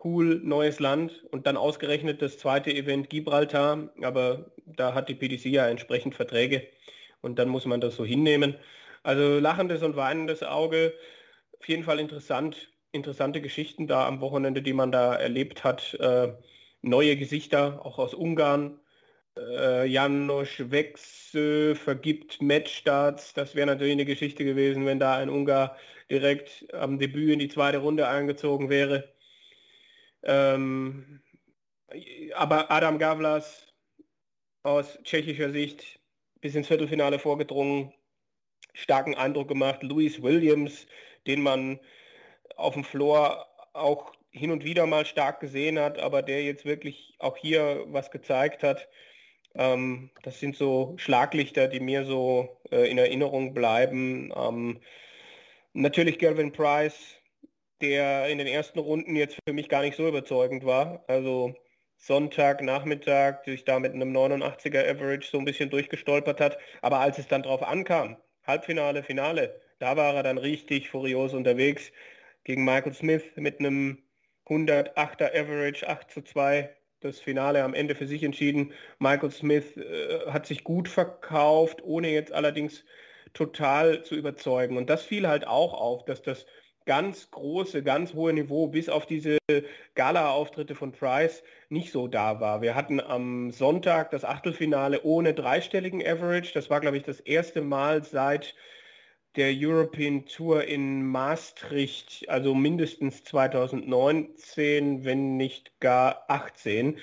[0.05, 5.47] cool, neues Land und dann ausgerechnet das zweite Event Gibraltar, aber da hat die PDC
[5.47, 6.69] ja entsprechend Verträge
[7.21, 8.57] und dann muss man das so hinnehmen.
[9.03, 10.95] Also lachendes und weinendes Auge,
[11.59, 15.95] auf jeden Fall interessant, interessante Geschichten da am Wochenende, die man da erlebt hat.
[15.95, 16.35] Äh,
[16.83, 18.81] neue Gesichter, auch aus Ungarn.
[19.37, 23.35] Äh, Janos Wechsel vergibt Matchstarts.
[23.35, 25.77] Das wäre natürlich eine Geschichte gewesen, wenn da ein Ungar
[26.11, 29.13] direkt am Debüt in die zweite Runde eingezogen wäre.
[30.23, 31.23] Ähm,
[32.35, 33.67] aber Adam Gavlas
[34.63, 36.01] aus tschechischer Sicht
[36.41, 37.93] bis ins Viertelfinale vorgedrungen,
[38.75, 39.83] starken Eindruck gemacht.
[39.83, 40.87] Louis Williams,
[41.27, 41.81] den man
[42.57, 47.15] auf dem Floor auch hin und wieder mal stark gesehen hat, aber der jetzt wirklich
[47.19, 48.89] auch hier was gezeigt hat.
[49.55, 54.33] Ähm, das sind so Schlaglichter, die mir so äh, in Erinnerung bleiben.
[54.35, 54.81] Ähm,
[55.75, 57.17] natürlich Gervin Price,
[57.83, 61.05] der in den ersten Runden jetzt für mich gar nicht so überzeugend war.
[61.09, 61.55] Also
[61.97, 66.59] Sonntag, Nachmittag sich da mit einem 89er Average so ein bisschen durchgestolpert hat.
[66.81, 71.93] Aber als es dann drauf ankam, Halbfinale, Finale, da war er dann richtig furios unterwegs
[72.45, 74.03] gegen Michael Smith mit einem
[74.47, 78.73] 108er Average, 8 zu 2, das Finale am Ende für sich entschieden.
[78.99, 82.85] Michael Smith äh, hat sich gut verkauft, ohne jetzt allerdings
[83.33, 84.77] total zu überzeugen.
[84.77, 86.47] Und das fiel halt auch auf, dass das
[86.87, 89.39] ganz große, ganz hohe Niveau bis auf diese
[89.95, 92.63] Gala-Auftritte von Price nicht so da war.
[92.63, 96.53] Wir hatten am Sonntag das Achtelfinale ohne dreistelligen Average.
[96.55, 98.55] Das war, glaube ich, das erste Mal seit
[99.37, 106.99] der European Tour in Maastricht, also mindestens 2019, wenn nicht gar 18.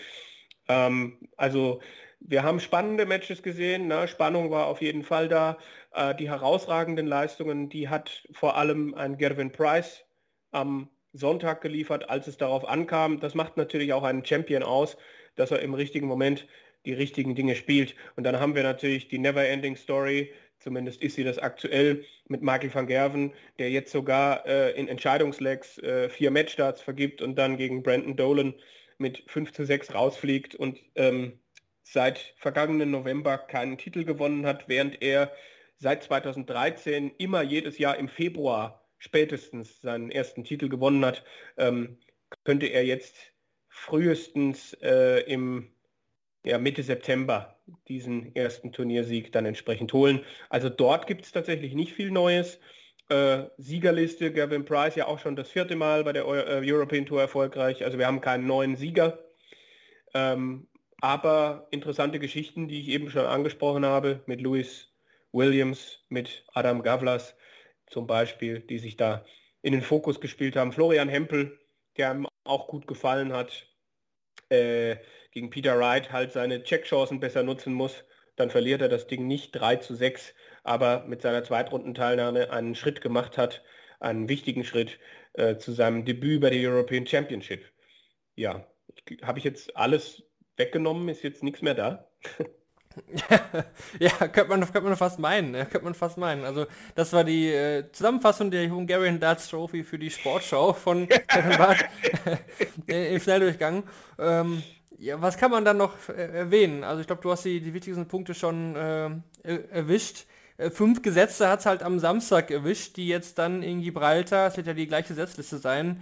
[0.68, 1.82] Ähm, also
[2.20, 4.08] wir haben spannende Matches gesehen, ne?
[4.08, 5.58] Spannung war auf jeden Fall da.
[5.93, 10.06] Äh, die herausragenden Leistungen, die hat vor allem ein Gervin Price
[10.52, 13.19] am Sonntag geliefert, als es darauf ankam.
[13.19, 14.97] Das macht natürlich auch einen Champion aus,
[15.36, 16.47] dass er im richtigen Moment
[16.86, 17.95] die richtigen Dinge spielt.
[18.15, 22.73] Und dann haben wir natürlich die Never-Ending Story, zumindest ist sie das aktuell, mit Michael
[22.73, 27.84] van Gerven, der jetzt sogar äh, in Entscheidungslegs äh, vier Matchstarts vergibt und dann gegen
[27.84, 28.54] Brandon Dolan
[28.97, 31.39] mit 5 zu 6 rausfliegt und ähm,
[31.84, 35.32] seit vergangenen November keinen Titel gewonnen hat, während er
[35.80, 41.24] seit 2013 immer jedes Jahr im Februar spätestens seinen ersten Titel gewonnen hat,
[41.58, 41.98] ähm,
[42.44, 43.15] könnte er jetzt
[43.70, 45.72] frühestens äh, im
[46.44, 47.56] ja, Mitte September
[47.88, 50.24] diesen ersten Turniersieg dann entsprechend holen.
[50.50, 52.60] Also dort gibt es tatsächlich nicht viel Neues.
[53.10, 57.22] Äh, Siegerliste, Gavin Price ja auch schon das vierte Mal bei der äh, European Tour
[57.22, 57.84] erfolgreich.
[57.84, 59.20] Also wir haben keinen neuen Sieger.
[60.13, 60.68] Ähm,
[61.02, 64.88] aber interessante Geschichten, die ich eben schon angesprochen habe, mit Louis
[65.32, 67.36] Williams, mit Adam Gavlas
[67.88, 69.26] zum Beispiel, die sich da
[69.62, 70.72] in den Fokus gespielt haben.
[70.72, 71.60] Florian Hempel,
[71.98, 73.68] der ihm auch gut gefallen hat,
[74.50, 74.98] äh,
[75.32, 78.04] gegen Peter Wright halt seine Checkchancen besser nutzen muss.
[78.36, 83.02] Dann verliert er das Ding nicht 3 zu 6, aber mit seiner Zweitrundenteilnahme einen Schritt
[83.02, 83.63] gemacht hat,
[84.00, 85.00] einen wichtigen Schritt
[85.34, 87.65] äh, zu seinem Debüt bei der European Championship.
[88.36, 88.65] Ja,
[89.24, 90.24] habe ich jetzt alles
[90.56, 92.10] weggenommen, ist jetzt nichts mehr da.
[93.99, 96.43] ja, könnte man, könnte man fast meinen, ja, könnte man fast meinen.
[96.43, 101.58] Also das war die äh, Zusammenfassung der Hungarian Darts Trophy für die Sportschau von Kevin
[101.58, 101.86] Barth
[102.88, 103.84] äh, im Schnelldurchgang.
[104.17, 104.63] Ähm,
[104.97, 106.84] ja, was kann man dann noch äh, erwähnen?
[106.84, 109.10] Also ich glaube, du hast die, die wichtigsten Punkte schon äh,
[109.71, 110.25] erwischt.
[110.73, 114.67] Fünf Gesetze hat es halt am Samstag erwischt, die jetzt dann in Gibraltar, es wird
[114.67, 116.02] ja die gleiche Gesetzliste sein,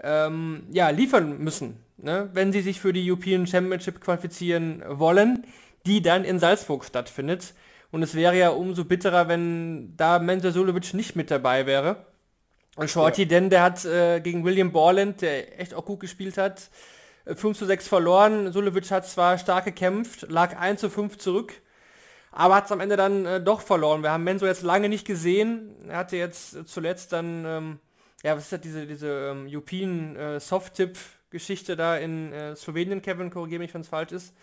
[0.00, 2.30] ähm, ja, liefern müssen, ne?
[2.32, 5.44] wenn sie sich für die European Championship qualifizieren wollen,
[5.86, 7.54] die dann in Salzburg stattfindet.
[7.90, 12.04] Und es wäre ja umso bitterer, wenn da Mensa Sulovic nicht mit dabei wäre.
[12.76, 13.28] Und Shorty, ja.
[13.28, 16.68] denn der hat äh, gegen William Borland, der echt auch gut gespielt hat,
[17.24, 18.52] 5 zu 6 verloren.
[18.52, 21.54] Sulevic hat zwar stark gekämpft, lag 1 zu 5 zurück,
[22.30, 24.02] aber hat es am Ende dann äh, doch verloren.
[24.02, 25.74] Wir haben Menzo jetzt lange nicht gesehen.
[25.88, 27.78] Er hatte jetzt zuletzt dann, ähm,
[28.22, 33.30] ja, was ist das, diese, diese ähm, European äh, Soft-Tip-Geschichte da in äh, Slowenien, Kevin,
[33.30, 34.34] korrigiere mich, wenn es falsch ist.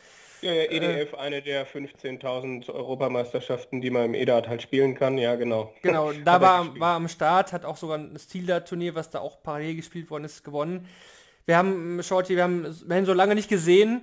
[0.43, 5.17] Ja, ja, EDF, äh, eine der 15.000 Europameisterschaften, die man im EDAT halt spielen kann,
[5.17, 5.73] ja genau.
[5.81, 9.77] Genau, da war, war am Start, hat auch sogar ein Stilda-Turnier, was da auch parallel
[9.77, 10.87] gespielt worden ist, gewonnen.
[11.45, 14.01] Wir haben, Shorty, wir haben, wir haben so lange nicht gesehen.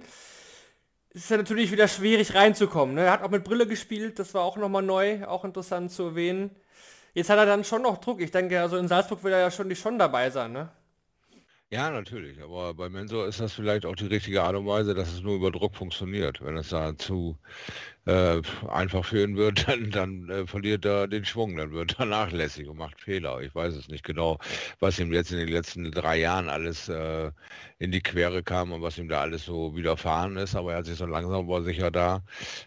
[1.12, 2.94] Es ist ja natürlich wieder schwierig reinzukommen.
[2.94, 3.05] Ne?
[3.05, 6.50] Er hat auch mit Brille gespielt, das war auch nochmal neu, auch interessant zu erwähnen.
[7.12, 8.20] Jetzt hat er dann schon noch Druck.
[8.20, 10.70] Ich denke, also in Salzburg will er ja schon, schon dabei sein, ne?
[11.73, 12.43] Ja, natürlich.
[12.43, 15.37] Aber bei Mensor ist das vielleicht auch die richtige Art und Weise, dass es nur
[15.37, 16.43] über Druck funktioniert.
[16.45, 17.39] Wenn es da zu
[18.07, 22.07] äh, einfach für ihn wird, dann, dann äh, verliert er den Schwung, dann wird er
[22.07, 23.41] nachlässig und macht Fehler.
[23.43, 24.39] Ich weiß es nicht genau,
[24.81, 27.31] was ihm jetzt in den letzten drei Jahren alles äh,
[27.79, 30.87] in die Quere kam und was ihm da alles so widerfahren ist, aber er hat
[30.87, 32.23] sich so langsam aber sicher da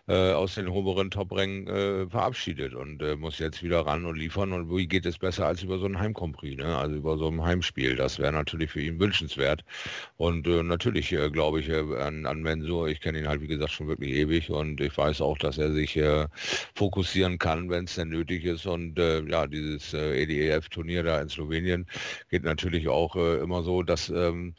[0.07, 4.53] äh, aus den oberen Top-Rängen äh, verabschiedet und äh, muss jetzt wieder ran und liefern
[4.53, 6.77] und wie geht es besser als über so ein Heimkompris, ne?
[6.77, 7.95] also über so ein Heimspiel.
[7.95, 9.63] Das wäre natürlich für ihn wünschenswert
[10.17, 14.11] und natürlich glaube ich an, an Mensur, ich kenne ihn halt wie gesagt schon wirklich
[14.11, 16.27] ewig und ich weiß auch, dass er sich äh,
[16.75, 18.65] fokussieren kann, wenn es denn nötig ist.
[18.65, 21.87] Und äh, ja, dieses äh, EDEF-Turnier da in Slowenien
[22.29, 24.55] geht natürlich auch äh, immer so, dass ähm,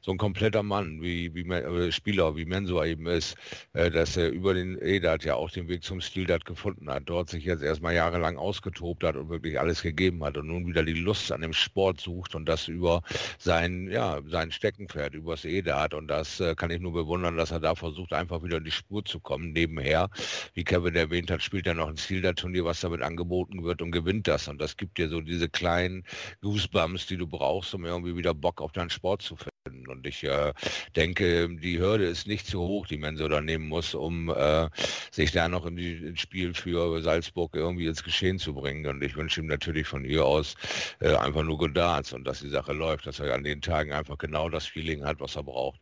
[0.00, 3.36] so ein kompletter Mann, wie, wie äh, Spieler, wie Mensur eben ist,
[3.72, 7.30] äh, dass er über den Edat ja auch den Weg zum Stildat gefunden hat, dort
[7.30, 10.94] sich jetzt erstmal jahrelang ausgetobt hat und wirklich alles gegeben hat und nun wieder die
[10.94, 13.02] Lust an dem Sport sucht und das über
[13.38, 17.60] sein, ja, sein Steckenpferd, übers Edat und das äh, kann ich nur bewundern, dass er
[17.60, 19.52] da versucht, einfach wieder in die Spur zu kommen.
[19.52, 20.08] Nebenher,
[20.54, 24.26] wie Kevin erwähnt hat, spielt er noch ein Stildat-Turnier, was damit angeboten wird und gewinnt
[24.28, 26.04] das und das gibt dir so diese kleinen
[26.42, 29.57] Goosebumps, die du brauchst, um irgendwie wieder Bock auf deinen Sport zu finden.
[29.88, 30.52] Und ich äh,
[30.96, 34.68] denke, die Hürde ist nicht zu hoch, die man so da nehmen muss, um äh,
[35.10, 38.86] sich da noch in ins Spiel für Salzburg irgendwie ins Geschehen zu bringen.
[38.86, 40.54] Und ich wünsche ihm natürlich von ihr aus
[41.00, 41.78] äh, einfach nur Good
[42.12, 45.20] und dass die Sache läuft, dass er an den Tagen einfach genau das Feeling hat,
[45.20, 45.80] was er braucht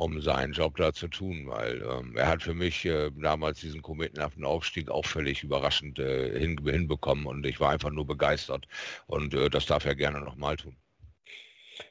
[0.00, 3.82] um seinen Job da zu tun, weil ähm, er hat für mich äh, damals diesen
[3.82, 8.66] kometenhaften Aufstieg auch völlig überraschend äh, hin, hinbekommen und ich war einfach nur begeistert
[9.06, 10.76] und äh, das darf er gerne nochmal tun.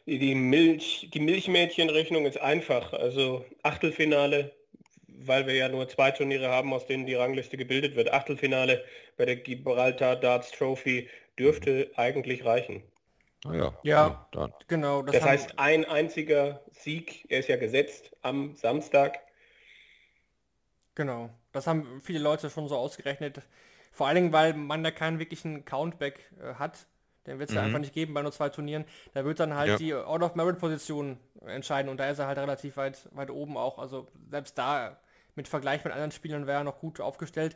[0.05, 2.93] Die, Milch, die Milchmädchenrechnung ist einfach.
[2.93, 4.51] Also Achtelfinale,
[5.07, 8.11] weil wir ja nur zwei Turniere haben, aus denen die Rangliste gebildet wird.
[8.11, 8.83] Achtelfinale
[9.17, 12.83] bei der Gibraltar Darts Trophy dürfte eigentlich reichen.
[13.45, 15.01] Ah ja, ja, ja genau.
[15.01, 19.19] Das, das heißt, ein einziger Sieg, er ist ja gesetzt am Samstag.
[20.95, 23.41] Genau, das haben viele Leute schon so ausgerechnet.
[23.91, 26.87] Vor allen Dingen, weil man da keinen wirklichen Countback äh, hat.
[27.27, 27.57] Den wird es mhm.
[27.57, 28.85] ja einfach nicht geben bei nur zwei Turnieren.
[29.13, 29.77] Da wird dann halt ja.
[29.77, 33.79] die Out-of-Merit-Position entscheiden und da ist er halt relativ weit, weit oben auch.
[33.79, 34.97] Also selbst da
[35.35, 37.55] mit Vergleich mit anderen Spielern wäre er noch gut aufgestellt.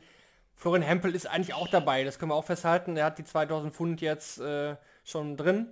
[0.55, 2.95] Florian Hempel ist eigentlich auch dabei, das können wir auch festhalten.
[2.95, 5.67] Er hat die 2000 Pfund jetzt äh, schon drin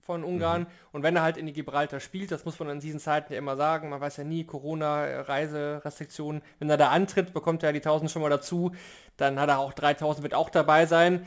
[0.00, 0.62] von Ungarn.
[0.62, 0.66] Mhm.
[0.92, 3.38] Und wenn er halt in die Gibraltar spielt, das muss man in diesen Zeiten ja
[3.38, 7.78] immer sagen, man weiß ja nie, Corona, Reiserestriktionen, wenn er da antritt, bekommt er die
[7.78, 8.72] 1000 schon mal dazu,
[9.16, 11.26] dann hat er auch 3000, wird auch dabei sein.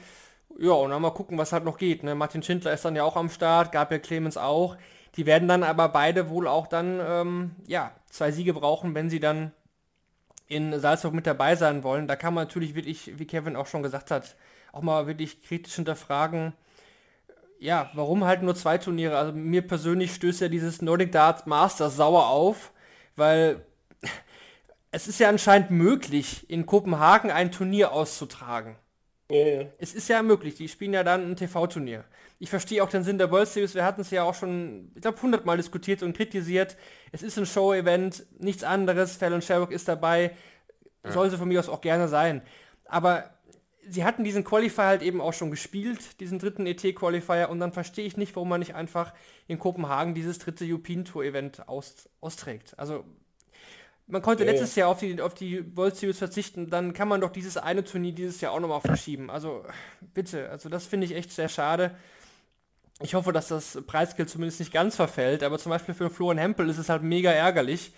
[0.59, 2.03] Ja, und dann mal gucken, was halt noch geht.
[2.03, 2.15] Ne?
[2.15, 4.77] Martin Schindler ist dann ja auch am Start, Gabriel Clemens auch.
[5.15, 9.19] Die werden dann aber beide wohl auch dann, ähm, ja, zwei Siege brauchen, wenn sie
[9.19, 9.51] dann
[10.47, 12.07] in Salzburg mit dabei sein wollen.
[12.07, 14.35] Da kann man natürlich wirklich, wie Kevin auch schon gesagt hat,
[14.71, 16.53] auch mal wirklich kritisch hinterfragen,
[17.59, 19.17] ja, warum halt nur zwei Turniere?
[19.17, 22.71] Also mir persönlich stößt ja dieses Nordic Darts Masters sauer auf,
[23.15, 23.65] weil
[24.91, 28.75] es ist ja anscheinend möglich, in Kopenhagen ein Turnier auszutragen.
[29.29, 29.65] Ja, ja.
[29.77, 32.05] Es ist ja möglich, die spielen ja dann ein TV-Turnier.
[32.39, 35.01] Ich verstehe auch den Sinn der World Series, wir hatten es ja auch schon, ich
[35.01, 36.77] glaube, hundertmal diskutiert und kritisiert.
[37.11, 40.35] Es ist ein Show-Event, nichts anderes, Fallon Sherrock ist dabei,
[41.03, 41.11] ja.
[41.11, 42.41] soll sie von mir aus auch gerne sein.
[42.85, 43.37] Aber
[43.89, 48.05] sie hatten diesen Qualifier halt eben auch schon gespielt, diesen dritten ET-Qualifier, und dann verstehe
[48.05, 49.13] ich nicht, warum man nicht einfach
[49.47, 52.77] in Kopenhagen dieses dritte European Tour Event aus, austrägt.
[52.77, 53.03] Also
[54.07, 54.81] man konnte ja, letztes ja.
[54.81, 58.13] Jahr auf die, auf die World Series verzichten, dann kann man doch dieses eine Turnier
[58.13, 59.29] dieses Jahr auch nochmal verschieben.
[59.29, 59.65] Also
[60.13, 61.95] bitte, also das finde ich echt sehr schade.
[63.01, 66.69] Ich hoffe, dass das Preisgeld zumindest nicht ganz verfällt, aber zum Beispiel für Florian Hempel
[66.69, 67.91] ist es halt mega ärgerlich,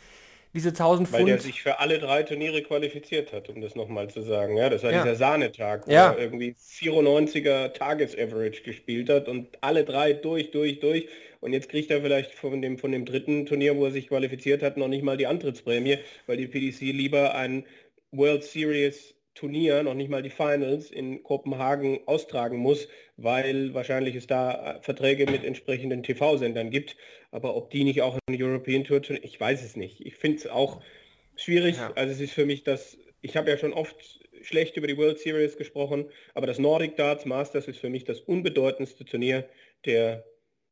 [0.54, 1.30] diese 1000 Weil Pfund.
[1.30, 4.58] Weil der sich für alle drei Turniere qualifiziert hat, um das nochmal zu sagen.
[4.58, 5.04] Ja, das war ja.
[5.04, 6.12] dieser Sahnetag, wo ja.
[6.12, 11.08] er irgendwie 94er Tagesaverage gespielt hat und alle drei durch, durch, durch.
[11.42, 14.62] Und jetzt kriegt er vielleicht von dem, von dem dritten Turnier, wo er sich qualifiziert
[14.64, 17.66] hat, noch nicht mal die Antrittsprämie, weil die PDC lieber ein
[18.12, 24.28] World Series Turnier, noch nicht mal die Finals in Kopenhagen austragen muss, weil wahrscheinlich es
[24.28, 26.98] da äh, Verträge mit entsprechenden TV-Sendern gibt.
[27.32, 30.06] Aber ob die nicht auch in European Tour, ich weiß es nicht.
[30.06, 30.82] Ich finde es auch
[31.38, 31.78] schwierig.
[31.78, 31.94] Ja.
[31.96, 35.20] Also es ist für mich das, ich habe ja schon oft schlecht über die World
[35.20, 39.48] Series gesprochen, aber das Nordic Darts Masters ist für mich das unbedeutendste Turnier
[39.86, 40.26] der,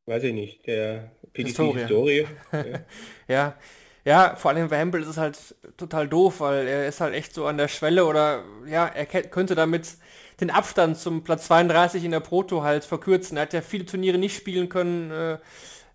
[0.04, 2.26] weiß ich nicht, der PDC-Historie.
[2.52, 2.84] ja.
[3.28, 3.58] ja.
[4.04, 7.34] Ja, vor allem bei Hempel ist es halt total doof, weil er ist halt echt
[7.34, 9.96] so an der Schwelle oder ja, er könnte damit
[10.40, 13.36] den Abstand zum Platz 32 in der Proto halt verkürzen.
[13.36, 15.38] Er hat ja viele Turniere nicht spielen können, äh,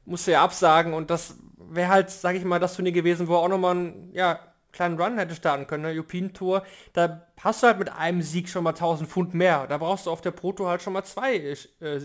[0.06, 3.40] musste ja absagen und das wäre halt, sag ich mal, das Turnier gewesen, wo er
[3.40, 4.40] auch nochmal einen ja,
[4.74, 5.90] kleinen Run hätte starten können, ne?
[5.90, 6.64] European Tour.
[6.92, 9.66] Da hast du halt mit einem Sieg schon mal 1000 Pfund mehr.
[9.68, 11.58] Da brauchst du auf der Proto halt schon mal zwei äh,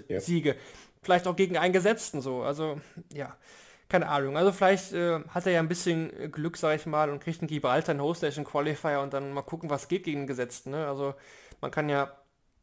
[0.09, 0.20] ja.
[0.20, 0.57] Siege.
[1.03, 2.42] Vielleicht auch gegen einen Gesetzten so.
[2.42, 2.80] Also,
[3.12, 3.36] ja
[3.89, 4.36] keine Ahnung.
[4.36, 7.41] Also vielleicht äh, hat er ja ein bisschen äh, Glück, sag ich mal, und kriegt
[7.41, 10.70] einen Gibraltar einen Host Qualifier und dann mal gucken, was geht gegen Gesetzten.
[10.70, 10.86] Ne?
[10.86, 11.14] Also
[11.61, 12.12] man kann ja,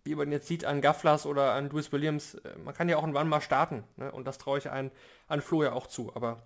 [0.03, 3.01] wie man jetzt sieht, an Gafflas oder an Louis Williams, äh, man kann ja auch
[3.01, 3.83] irgendwann mal starten.
[3.97, 4.11] Ne?
[4.11, 4.91] Und das traue ich ein,
[5.27, 6.15] an Flo ja auch zu.
[6.15, 6.43] Aber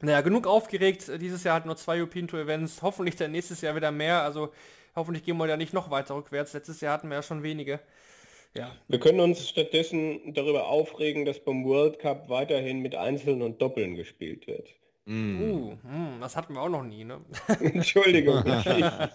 [0.00, 1.10] naja, genug aufgeregt.
[1.20, 2.82] Dieses Jahr hat nur zwei European Tour Events.
[2.82, 4.22] Hoffentlich dann nächstes Jahr wieder mehr.
[4.22, 4.52] Also
[4.94, 6.52] hoffentlich gehen wir ja nicht noch weiter rückwärts.
[6.52, 7.80] Letztes Jahr hatten wir ja schon wenige.
[8.56, 8.72] Ja.
[8.88, 13.94] Wir können uns stattdessen darüber aufregen, dass beim World Cup weiterhin mit Einzeln und Doppeln
[13.94, 14.68] gespielt wird.
[15.08, 15.40] Mm.
[15.40, 17.20] Uh, mm, das hatten wir auch noch nie, ne?
[17.60, 18.42] Entschuldigung.
[18.44, 19.08] da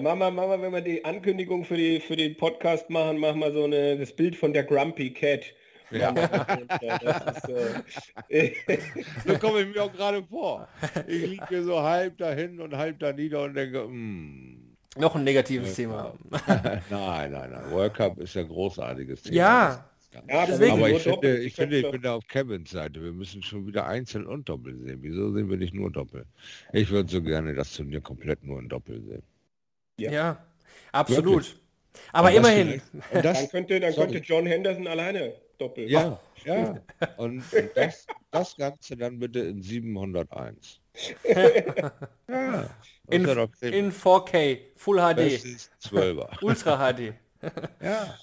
[0.00, 3.40] machen wir, machen wir, wenn wir die Ankündigung für, die, für den Podcast machen, machen
[3.40, 5.44] wir so eine, das Bild von der Grumpy Cat.
[5.90, 6.14] Ja.
[9.26, 10.66] so komme ich mir auch gerade vor.
[11.06, 14.75] Ich liege so halb dahin und halb da nieder und denke, mm.
[14.96, 16.14] Noch ein negatives Thema.
[16.90, 17.70] nein, nein, nein.
[17.70, 19.36] World Cup ist ein großartiges Thema.
[19.36, 19.90] Ja.
[20.28, 23.02] ja deswegen, aber ich finde, ich finde, ich bin da auf Kevins Seite.
[23.02, 24.98] Wir müssen schon wieder einzeln und Doppel sehen.
[25.02, 26.24] Wieso sehen wir nicht nur Doppel?
[26.72, 29.22] Ich würde so gerne das Turnier komplett nur in Doppel sehen.
[29.98, 30.46] Ja, ja
[30.92, 31.26] absolut.
[31.26, 31.60] Wirklich?
[32.12, 32.80] Aber immerhin.
[33.12, 35.88] Das, dann könnte, dann könnte John Henderson alleine doppeln.
[35.88, 36.80] Ja, ja.
[37.16, 40.80] Und, und das, das Ganze dann bitte in 701.
[42.28, 42.70] ja,
[43.08, 43.24] in,
[43.60, 45.20] in 4K, Full HD.
[45.82, 46.28] 12er.
[46.42, 47.14] Ultra HD.
[47.80, 48.14] ja.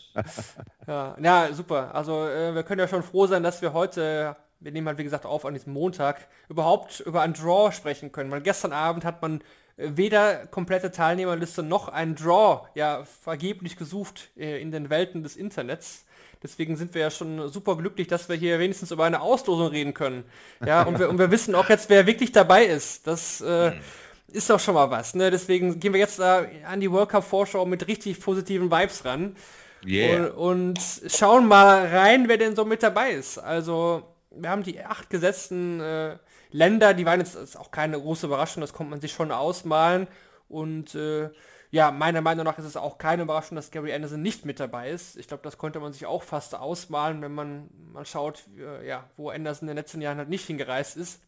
[0.87, 1.15] ja.
[1.21, 1.93] Ja, super.
[1.93, 5.03] Also äh, wir können ja schon froh sein, dass wir heute, wir nehmen halt wie
[5.03, 8.31] gesagt auf an diesem Montag, überhaupt über ein Draw sprechen können.
[8.31, 9.41] Weil gestern Abend hat man
[9.77, 15.35] äh, weder komplette Teilnehmerliste noch ein Draw ja vergeblich gesucht äh, in den Welten des
[15.35, 16.05] Internets.
[16.43, 19.93] Deswegen sind wir ja schon super glücklich, dass wir hier wenigstens über eine Auslosung reden
[19.93, 20.25] können.
[20.65, 23.07] Ja, und wir, und wir wissen auch jetzt, wer wirklich dabei ist.
[23.07, 23.79] Das äh, mhm.
[24.27, 25.15] ist doch schon mal was.
[25.15, 25.31] Ne?
[25.31, 29.37] Deswegen gehen wir jetzt äh, an die World Cup Vorschau mit richtig positiven Vibes ran.
[29.85, 30.27] Yeah.
[30.35, 33.37] Und, und schauen mal rein, wer denn so mit dabei ist.
[33.37, 36.17] Also, wir haben die acht gesetzten äh,
[36.51, 40.07] Länder, die waren jetzt auch keine große Überraschung, das kommt man sich schon ausmalen.
[40.49, 41.29] Und äh,
[41.73, 44.91] ja, meiner Meinung nach ist es auch keine Überraschung, dass Gary Anderson nicht mit dabei
[44.91, 45.17] ist.
[45.17, 49.09] Ich glaube, das konnte man sich auch fast ausmalen, wenn man mal schaut, äh, ja,
[49.17, 51.19] wo Anderson in den letzten Jahren halt nicht hingereist ist.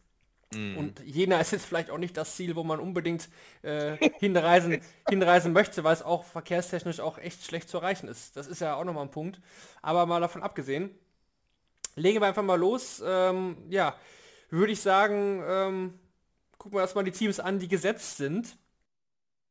[0.54, 0.76] Mm.
[0.78, 3.28] Und Jena ist jetzt vielleicht auch nicht das Ziel, wo man unbedingt
[3.62, 8.36] äh, hinreisen, hinreisen möchte, weil es auch verkehrstechnisch auch echt schlecht zu erreichen ist.
[8.36, 9.40] Das ist ja auch nochmal ein Punkt.
[9.82, 10.96] Aber mal davon abgesehen,
[11.96, 13.02] legen wir einfach mal los.
[13.04, 13.96] Ähm, ja,
[14.50, 15.98] würde ich sagen, ähm,
[16.56, 18.56] gucken wir erstmal die Teams an, die gesetzt sind.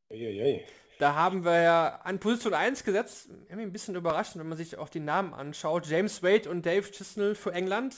[0.09, 0.65] Eieiei.
[0.99, 3.29] Da haben wir ja an Position 1 gesetzt.
[3.49, 5.87] Ein bisschen überraschend, wenn man sich auch die Namen anschaut.
[5.87, 7.95] James Wade und Dave Chisnell für England.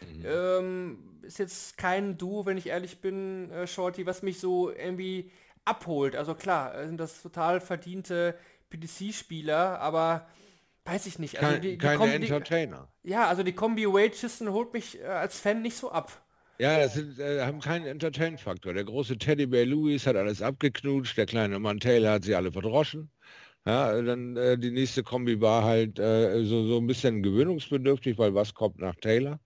[0.00, 0.24] Mhm.
[0.26, 5.30] Ähm, ist jetzt kein Duo, wenn ich ehrlich bin, äh, Shorty, was mich so irgendwie
[5.64, 6.16] abholt.
[6.16, 8.36] Also klar, sind das total verdiente
[8.70, 10.26] PDC-Spieler, aber
[10.84, 11.42] weiß ich nicht.
[11.42, 12.88] Also die, die keine Kombi, Entertainer.
[13.02, 16.10] ja, also die Kombi Wade Chisnell holt mich äh, als Fan nicht so ab.
[16.60, 18.74] Ja, das sind, äh, haben keinen Entertain-Faktor.
[18.74, 23.10] Der große Teddybär Louis hat alles abgeknutscht, der kleine Mann Taylor hat sie alle verdroschen.
[23.66, 28.34] Ja, dann äh, die nächste Kombi war halt äh, so, so ein bisschen gewöhnungsbedürftig, weil
[28.34, 29.40] was kommt nach Taylor?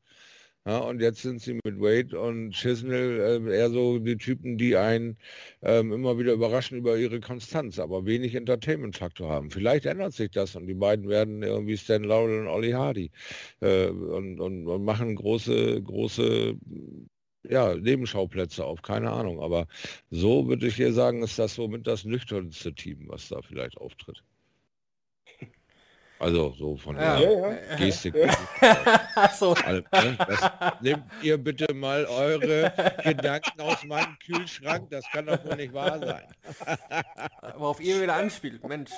[0.66, 4.76] Ja, und jetzt sind sie mit Wade und Chisnell äh, eher so die Typen, die
[4.76, 5.18] einen
[5.60, 9.50] ähm, immer wieder überraschen über ihre Konstanz, aber wenig Entertainment-Faktor haben.
[9.50, 13.10] Vielleicht ändert sich das und die beiden werden irgendwie Stan Laurel und Ollie Hardy
[13.60, 16.56] äh, und, und, und, machen große, große
[17.48, 19.40] ja, Nebenschauplätze auf, keine Ahnung.
[19.40, 19.66] Aber
[20.10, 24.22] so würde ich hier sagen, ist das somit das nüchternste Team, was da vielleicht auftritt.
[26.18, 27.18] Also so von ja.
[27.18, 28.14] der ja, Gestik.
[29.38, 29.54] so.
[29.54, 30.16] Also, ne,
[30.80, 35.98] nehmt ihr bitte mal eure Gedanken aus meinem Kühlschrank, das kann doch wohl nicht wahr
[35.98, 36.24] sein.
[37.56, 38.92] Worauf ihr wieder anspielt, Mensch.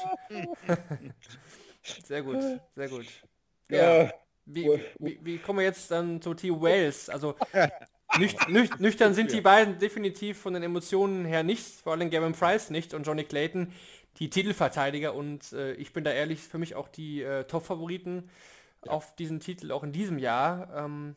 [2.05, 2.43] Sehr gut,
[2.75, 3.07] sehr gut.
[3.71, 4.11] Ja.
[4.45, 7.09] Wie, wie, wie kommen wir jetzt dann zu Team Wales?
[7.09, 7.35] Also
[8.19, 12.33] Nüch, nüch, nüchtern sind die beiden definitiv von den Emotionen her nicht, vor allem Gavin
[12.33, 13.73] Price nicht und Johnny Clayton
[14.19, 18.31] die Titelverteidiger und äh, ich bin da ehrlich für mich auch die äh, Top-Favoriten
[18.85, 18.93] ja.
[18.93, 20.69] auf diesen Titel auch in diesem Jahr.
[20.75, 21.17] Ähm,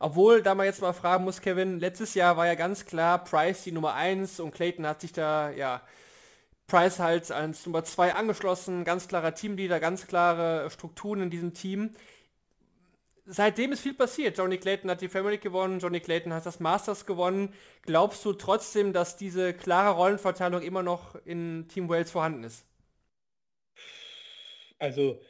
[0.00, 3.64] obwohl, da man jetzt mal fragen muss, Kevin, letztes Jahr war ja ganz klar Price
[3.64, 5.82] die Nummer 1 und Clayton hat sich da, ja,
[6.68, 11.90] Price halt als Nummer 2 angeschlossen, ganz klarer Teamleader, ganz klare Strukturen in diesem Team.
[13.30, 14.38] Seitdem ist viel passiert.
[14.38, 17.52] Johnny Clayton hat die Family gewonnen, Johnny Clayton hat das Masters gewonnen.
[17.82, 22.64] Glaubst du trotzdem, dass diese klare Rollenverteilung immer noch in Team Wales vorhanden ist?
[24.78, 25.20] Also,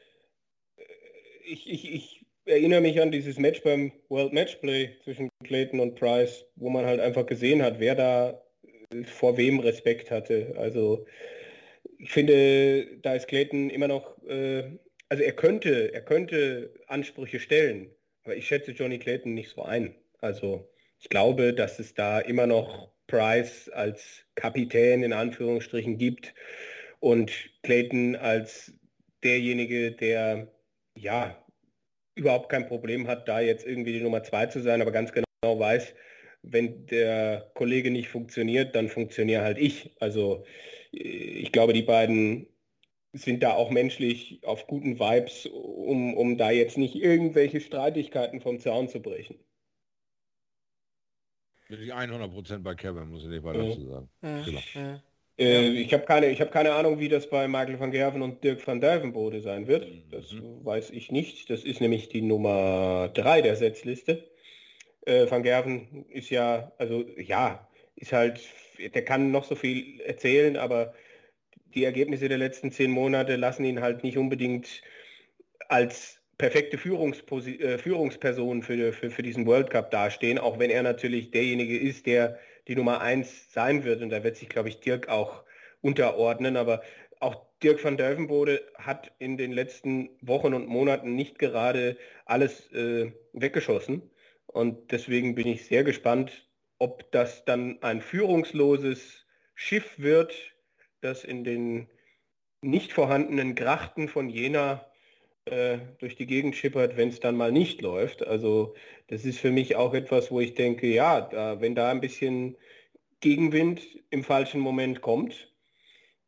[0.76, 0.82] äh,
[1.44, 6.44] ich, ich, ich erinnere mich an dieses Match beim World Matchplay zwischen Clayton und Price,
[6.54, 8.40] wo man halt einfach gesehen hat, wer da
[8.92, 10.54] äh, vor wem Respekt hatte.
[10.56, 11.04] Also
[11.98, 14.78] ich finde, da ist Clayton immer noch, äh,
[15.08, 17.90] also er könnte, er könnte Ansprüche stellen,
[18.24, 19.94] aber ich schätze Johnny Clayton nicht so ein.
[20.20, 26.34] Also ich glaube, dass es da immer noch Price als Kapitän in Anführungsstrichen gibt
[27.00, 27.32] und
[27.62, 28.72] Clayton als
[29.24, 30.52] derjenige, der
[30.94, 31.42] ja
[32.14, 35.24] überhaupt kein Problem hat, da jetzt irgendwie die Nummer zwei zu sein, aber ganz genau
[35.42, 35.94] weiß,
[36.42, 39.96] wenn der Kollege nicht funktioniert, dann funktioniere halt ich.
[40.00, 40.44] Also
[40.92, 42.48] äh, ich glaube, die beiden
[43.12, 48.60] sind da auch menschlich auf guten Vibes, um, um da jetzt nicht irgendwelche Streitigkeiten vom
[48.60, 49.38] Zaun zu brechen.
[51.68, 54.08] Bin ich 100% bei Kevin, muss ich nicht weiter dazu sagen.
[54.22, 54.44] Mhm.
[54.44, 54.60] Genau.
[54.74, 55.00] Mhm.
[55.38, 58.66] Äh, ich habe keine, hab keine Ahnung, wie das bei Michael van Gerven und Dirk
[58.66, 59.86] van Dijvenbode sein wird.
[60.10, 60.64] Das mhm.
[60.64, 61.50] weiß ich nicht.
[61.50, 64.24] Das ist nämlich die Nummer 3 der Setzliste.
[65.06, 68.40] Äh, van Gerven ist ja, also ja, ist halt,
[68.78, 70.94] der kann noch so viel erzählen, aber
[71.78, 74.82] die Ergebnisse der letzten zehn Monate lassen ihn halt nicht unbedingt
[75.68, 81.30] als perfekte äh, Führungsperson für, für, für diesen World Cup dastehen, auch wenn er natürlich
[81.30, 84.02] derjenige ist, der die Nummer eins sein wird.
[84.02, 85.44] Und da wird sich, glaube ich, Dirk auch
[85.80, 86.56] unterordnen.
[86.56, 86.82] Aber
[87.20, 93.12] auch Dirk van Delvenbode hat in den letzten Wochen und Monaten nicht gerade alles äh,
[93.34, 94.02] weggeschossen.
[94.46, 96.48] Und deswegen bin ich sehr gespannt,
[96.78, 100.34] ob das dann ein führungsloses Schiff wird,
[101.00, 101.88] das in den
[102.60, 104.84] nicht vorhandenen Grachten von Jena
[105.44, 108.26] äh, durch die Gegend schippert, wenn es dann mal nicht läuft.
[108.26, 108.74] Also
[109.06, 112.56] das ist für mich auch etwas, wo ich denke, ja, da, wenn da ein bisschen
[113.20, 115.52] Gegenwind im falschen Moment kommt,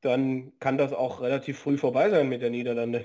[0.00, 3.04] dann kann das auch relativ früh vorbei sein mit der Niederlande.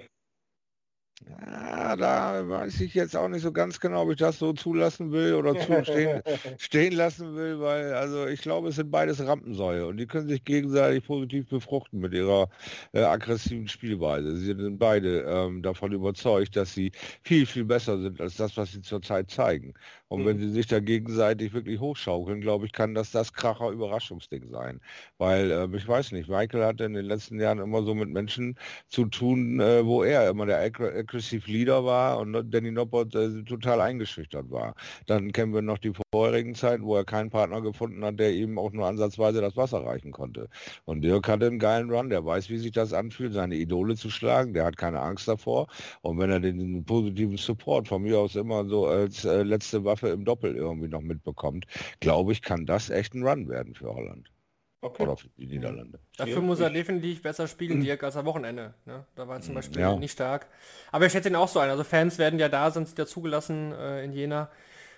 [1.23, 5.11] Ja, da weiß ich jetzt auch nicht so ganz genau, ob ich das so zulassen
[5.11, 6.21] will oder stehen,
[6.57, 10.43] stehen lassen will, weil also ich glaube, es sind beides Rampensäue und die können sich
[10.43, 12.49] gegenseitig positiv befruchten mit ihrer
[12.93, 14.35] äh, aggressiven Spielweise.
[14.35, 16.91] Sie sind beide ähm, davon überzeugt, dass sie
[17.23, 19.73] viel, viel besser sind als das, was sie zurzeit zeigen.
[20.09, 20.25] Und mhm.
[20.25, 24.81] wenn sie sich da gegenseitig wirklich hochschaukeln, glaube ich, kann das das Kracher Überraschungsding sein.
[25.17, 28.57] Weil äh, ich weiß nicht, Michael hat in den letzten Jahren immer so mit Menschen
[28.87, 31.04] zu tun, äh, wo er immer der Aggressive
[31.47, 34.75] Leader war und Danny Noppert äh, total eingeschüchtert war.
[35.07, 38.57] Dann kennen wir noch die vorherigen Zeiten, wo er keinen Partner gefunden hat, der ihm
[38.57, 40.49] auch nur ansatzweise das Wasser reichen konnte.
[40.85, 44.09] Und Dirk hatte einen geilen Run, der weiß, wie sich das anfühlt, seine Idole zu
[44.09, 45.67] schlagen, der hat keine Angst davor.
[46.01, 50.09] Und wenn er den positiven Support von mir aus immer so als äh, letzte Waffe
[50.09, 51.65] im Doppel irgendwie noch mitbekommt,
[51.99, 54.34] glaube ich, kann das echt ein Run werden für Holland.
[54.81, 55.03] Okay.
[55.03, 55.99] Oder für die Niederlande.
[56.17, 58.75] Dafür muss er definitiv besser spielen, Dirk, als am Wochenende.
[58.85, 59.05] Ne?
[59.15, 59.55] Da war er zum mhm.
[59.55, 59.95] Beispiel ja.
[59.95, 60.47] nicht stark.
[60.91, 61.69] Aber ich schätze ihn auch so ein.
[61.69, 64.49] Also Fans werden ja da, sind ja zugelassen äh, in Jena.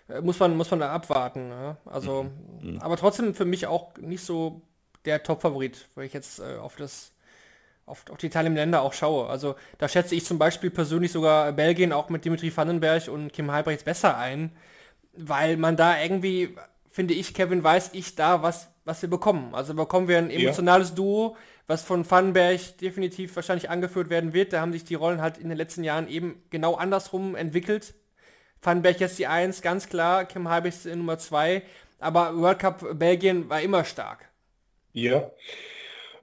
[0.10, 1.48] Äh, muss, man, muss man da abwarten.
[1.50, 1.78] Ne?
[1.86, 2.24] Also,
[2.62, 2.74] mhm.
[2.74, 2.80] mhm.
[2.80, 4.62] aber trotzdem für mich auch nicht so
[5.06, 7.14] der Top-Favorit, weil ich jetzt äh, auf das
[7.86, 9.28] auf, auf die Teile im Länder auch schaue.
[9.28, 13.50] Also da schätze ich zum Beispiel persönlich sogar Belgien auch mit Dimitri Vandenberg und Kim
[13.50, 14.52] Halbrechts besser ein
[15.18, 16.56] weil man da irgendwie,
[16.92, 19.54] finde ich, Kevin weiß ich da, was, was wir bekommen.
[19.54, 20.96] Also bekommen wir ein emotionales ja.
[20.96, 21.36] Duo,
[21.68, 24.54] was von Vandenberg definitiv wahrscheinlich angeführt werden wird.
[24.54, 27.94] Da haben sich die Rollen halt in den letzten Jahren eben genau andersrum entwickelt.
[28.62, 31.62] Vandenberg jetzt die 1, ganz klar, Kim Halbig Nummer 2,
[32.00, 34.30] aber World Cup Belgien war immer stark.
[34.94, 35.30] Ja,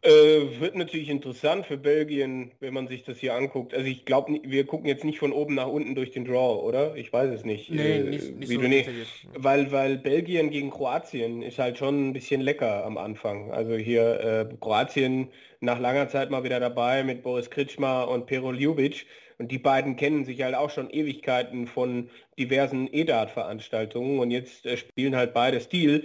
[0.05, 3.73] äh, wird natürlich interessant für Belgien, wenn man sich das hier anguckt.
[3.73, 6.95] Also ich glaube, wir gucken jetzt nicht von oben nach unten durch den Draw, oder?
[6.97, 7.71] Ich weiß es nicht.
[7.71, 8.91] Nee, äh, nicht, nicht wie so du nicht.
[9.35, 13.51] Weil, weil Belgien gegen Kroatien ist halt schon ein bisschen lecker am Anfang.
[13.51, 15.29] Also hier äh, Kroatien
[15.61, 19.07] nach langer Zeit mal wieder dabei mit Boris Kritschmer und Pero Ljubic.
[19.39, 24.77] Und die beiden kennen sich halt auch schon Ewigkeiten von diversen EDAT-Veranstaltungen und jetzt äh,
[24.77, 26.05] spielen halt beide Stil.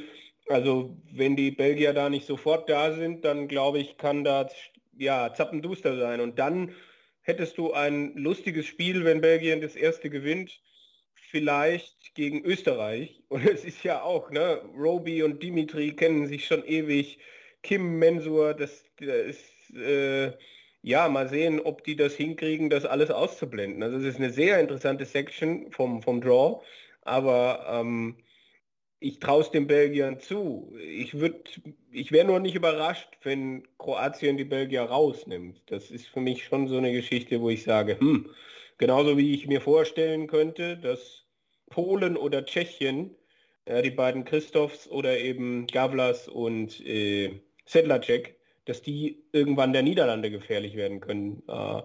[0.50, 4.54] Also wenn die Belgier da nicht sofort da sind, dann glaube ich, kann das
[4.98, 6.22] ja zappenduster sein.
[6.22, 6.76] Und dann
[7.22, 10.62] hättest du ein lustiges Spiel, wenn Belgien das erste gewinnt.
[11.32, 13.24] vielleicht gegen Österreich.
[13.30, 17.20] Und es ist ja auch, ne, Roby und Dimitri kennen sich schon ewig.
[17.64, 20.34] Kim Mensur, das, das ist, äh,
[20.82, 23.84] ja, mal sehen, ob die das hinkriegen, das alles auszublenden.
[23.84, 26.64] Also es ist eine sehr interessante Section vom, vom Draw,
[27.04, 28.18] aber ähm,
[29.00, 30.76] ich traue es den Belgiern zu.
[30.82, 31.16] Ich
[31.92, 35.62] ich wäre nur nicht überrascht, wenn Kroatien die Belgier rausnimmt.
[35.68, 38.30] Das ist für mich schon so eine Geschichte, wo ich sage, hm,
[38.78, 41.24] genauso wie ich mir vorstellen könnte, dass
[41.70, 43.16] Polen oder Tschechien,
[43.66, 48.36] äh, die beiden Christophs oder eben Gavlas und äh, Sedlacek,
[48.66, 51.44] dass die irgendwann der Niederlande gefährlich werden können.
[51.48, 51.84] Äh,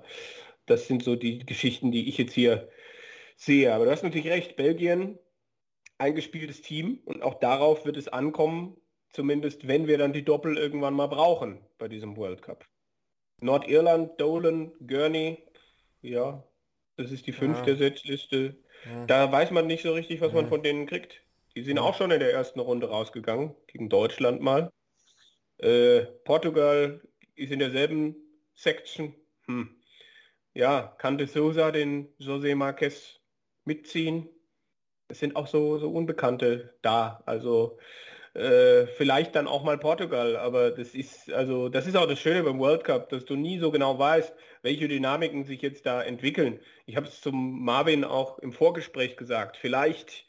[0.67, 2.69] das sind so die Geschichten, die ich jetzt hier
[3.37, 3.73] sehe.
[3.73, 5.19] Aber du hast natürlich recht, Belgien
[6.05, 8.77] eingespieltes Team und auch darauf wird es ankommen,
[9.11, 12.67] zumindest wenn wir dann die Doppel irgendwann mal brauchen bei diesem World Cup.
[13.41, 15.39] Nordirland, Dolan, Gurney,
[16.03, 16.45] ja,
[16.97, 17.77] das ist die fünfte ja.
[17.77, 18.57] Setzliste.
[18.85, 19.07] Ja.
[19.07, 20.43] Da weiß man nicht so richtig, was ja.
[20.43, 21.23] man von denen kriegt.
[21.57, 24.71] Die sind auch schon in der ersten Runde rausgegangen, gegen Deutschland mal.
[25.59, 27.01] Äh, Portugal
[27.35, 28.15] ist in derselben
[28.55, 29.15] Section.
[29.47, 29.75] Hm.
[30.53, 33.21] Ja, kann de Sousa den José Marquez
[33.65, 34.29] mitziehen?
[35.09, 37.23] Es sind auch so, so Unbekannte da.
[37.27, 37.79] Also
[38.35, 42.43] äh, vielleicht dann auch mal Portugal, aber das ist also das ist auch das Schöne
[42.43, 44.33] beim World Cup, dass du nie so genau weißt,
[44.63, 46.59] welche Dynamiken sich jetzt da entwickeln.
[46.87, 49.57] Ich habe es zum Marvin auch im Vorgespräch gesagt.
[49.57, 50.27] Vielleicht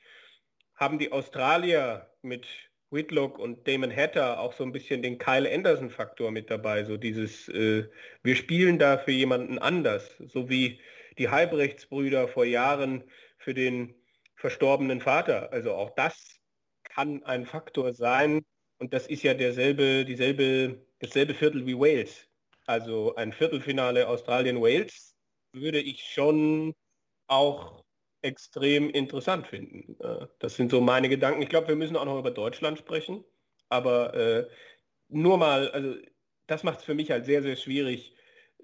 [0.76, 2.46] haben die Australier mit
[2.92, 6.84] Whitlock und Damon Hatter auch so ein bisschen den Kyle Anderson-Faktor mit dabei.
[6.84, 7.90] So dieses, äh,
[8.24, 10.80] wir spielen da für jemanden anders, so wie
[11.18, 13.04] die Halbrechtsbrüder vor Jahren
[13.38, 13.96] für den
[14.36, 15.52] verstorbenen Vater.
[15.52, 16.40] Also auch das
[16.84, 18.46] kann ein Faktor sein.
[18.78, 22.28] Und das ist ja derselbe, dieselbe, dasselbe Viertel wie Wales.
[22.66, 25.16] Also ein Viertelfinale Australien-Wales
[25.54, 26.74] würde ich schon
[27.28, 27.84] auch
[28.22, 29.96] extrem interessant finden.
[30.02, 31.42] Äh, das sind so meine Gedanken.
[31.42, 33.24] Ich glaube, wir müssen auch noch über Deutschland sprechen.
[33.70, 34.48] Aber äh,
[35.10, 35.96] nur mal, also
[36.48, 38.16] das macht es für mich halt sehr, sehr schwierig.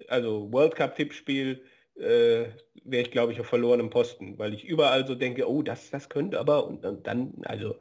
[0.08, 1.64] Also World Cup-Tippspiel,
[2.02, 2.50] äh,
[2.84, 6.08] wäre ich, glaube ich, auf verlorenem Posten, weil ich überall so denke, oh, das, das
[6.08, 7.76] könnte aber und, dann, also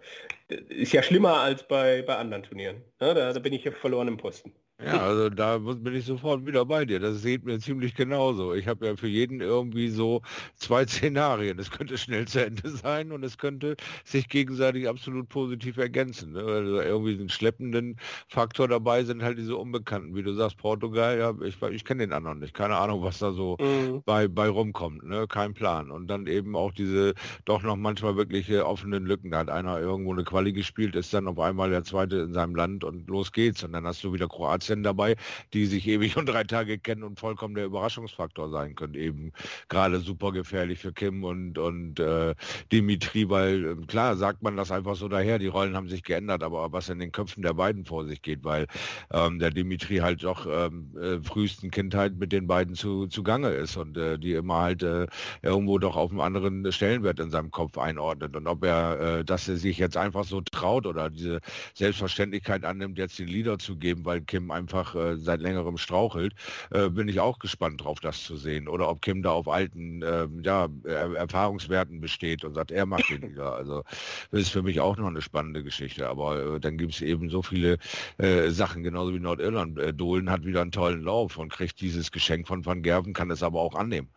[0.69, 2.77] ist ja schlimmer als bei, bei anderen Turnieren.
[2.99, 3.13] Ne?
[3.13, 4.53] Da, da bin ich auf verlorenem Posten.
[4.83, 6.99] Ja, also da bin ich sofort wieder bei dir.
[6.99, 8.53] Das sieht mir ziemlich genauso.
[8.53, 10.21] Ich habe ja für jeden irgendwie so
[10.55, 11.59] zwei Szenarien.
[11.59, 16.33] Es könnte schnell zu Ende sein und es könnte sich gegenseitig absolut positiv ergänzen.
[16.33, 16.41] Ne?
[16.41, 20.15] Also irgendwie einen schleppenden Faktor dabei sind halt diese Unbekannten.
[20.15, 22.53] Wie du sagst, Portugal, ja, ich, ich kenne den anderen nicht.
[22.53, 24.01] Keine Ahnung, was da so mhm.
[24.05, 25.03] bei, bei rumkommt.
[25.03, 25.27] Ne?
[25.27, 25.91] Kein Plan.
[25.91, 27.13] Und dann eben auch diese
[27.45, 29.31] doch noch manchmal wirklich offenen Lücken.
[29.31, 32.55] Da hat einer irgendwo eine Quali gespielt, ist dann auf einmal der Zweite in seinem
[32.55, 33.63] Land und los geht's.
[33.63, 35.15] Und dann hast du wieder Kroatien Prozent dabei,
[35.53, 38.95] die sich ewig und drei Tage kennen und vollkommen der Überraschungsfaktor sein können.
[38.95, 39.31] Eben
[39.69, 42.35] gerade super gefährlich für Kim und, und äh,
[42.71, 46.43] Dimitri, weil äh, klar sagt man das einfach so daher, die Rollen haben sich geändert,
[46.43, 48.67] aber was in den Köpfen der beiden vor sich geht, weil
[49.11, 53.75] ähm, der Dimitri halt doch ähm, äh, frühesten Kindheit mit den beiden zu, zugange ist
[53.75, 55.07] und äh, die immer halt äh,
[55.41, 58.35] irgendwo doch auf einem anderen Stellenwert in seinem Kopf einordnet.
[58.35, 61.39] Und ob er, äh, dass er sich jetzt einfach so traut oder diese
[61.73, 66.33] Selbstverständlichkeit annimmt, jetzt den Leader zu geben, weil Kim einfach einfach äh, seit längerem strauchelt,
[66.71, 68.67] äh, bin ich auch gespannt drauf, das zu sehen.
[68.67, 73.09] Oder ob Kim da auf alten äh, ja, er Erfahrungswerten besteht und sagt, er macht
[73.09, 73.39] den.
[73.39, 73.83] Also
[74.31, 76.07] das ist für mich auch noch eine spannende Geschichte.
[76.07, 77.77] Aber äh, dann gibt es eben so viele
[78.17, 79.79] äh, Sachen, genauso wie Nordirland.
[79.79, 83.31] Äh, Dohlen hat wieder einen tollen Lauf und kriegt dieses Geschenk von Van Gerven, kann
[83.31, 84.09] es aber auch annehmen.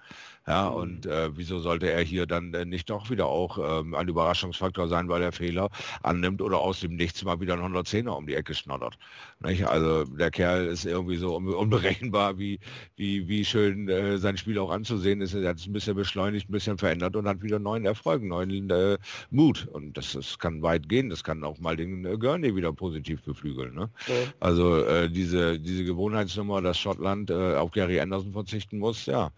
[0.46, 0.76] Ja, mhm.
[0.76, 4.88] und äh, wieso sollte er hier dann äh, nicht doch wieder auch ähm, ein Überraschungsfaktor
[4.88, 5.70] sein, weil er Fehler
[6.02, 8.98] annimmt oder aus dem Nichts mal wieder einen 110er um die Ecke schnoddert.
[9.40, 9.66] Nicht?
[9.66, 12.60] Also der Kerl ist irgendwie so unberechenbar, wie,
[12.96, 15.32] wie, wie schön äh, sein Spiel auch anzusehen ist.
[15.34, 18.68] Er hat es ein bisschen beschleunigt, ein bisschen verändert und hat wieder neuen Erfolg, neuen
[18.70, 18.98] äh,
[19.30, 19.66] Mut.
[19.72, 21.08] Und das, das kann weit gehen.
[21.08, 23.74] Das kann auch mal den äh, Gurney wieder positiv beflügeln.
[23.74, 23.88] Ne?
[24.06, 24.14] Ja.
[24.40, 29.30] Also äh, diese, diese Gewohnheitsnummer, dass Schottland äh, auf Gary Anderson verzichten muss, ja,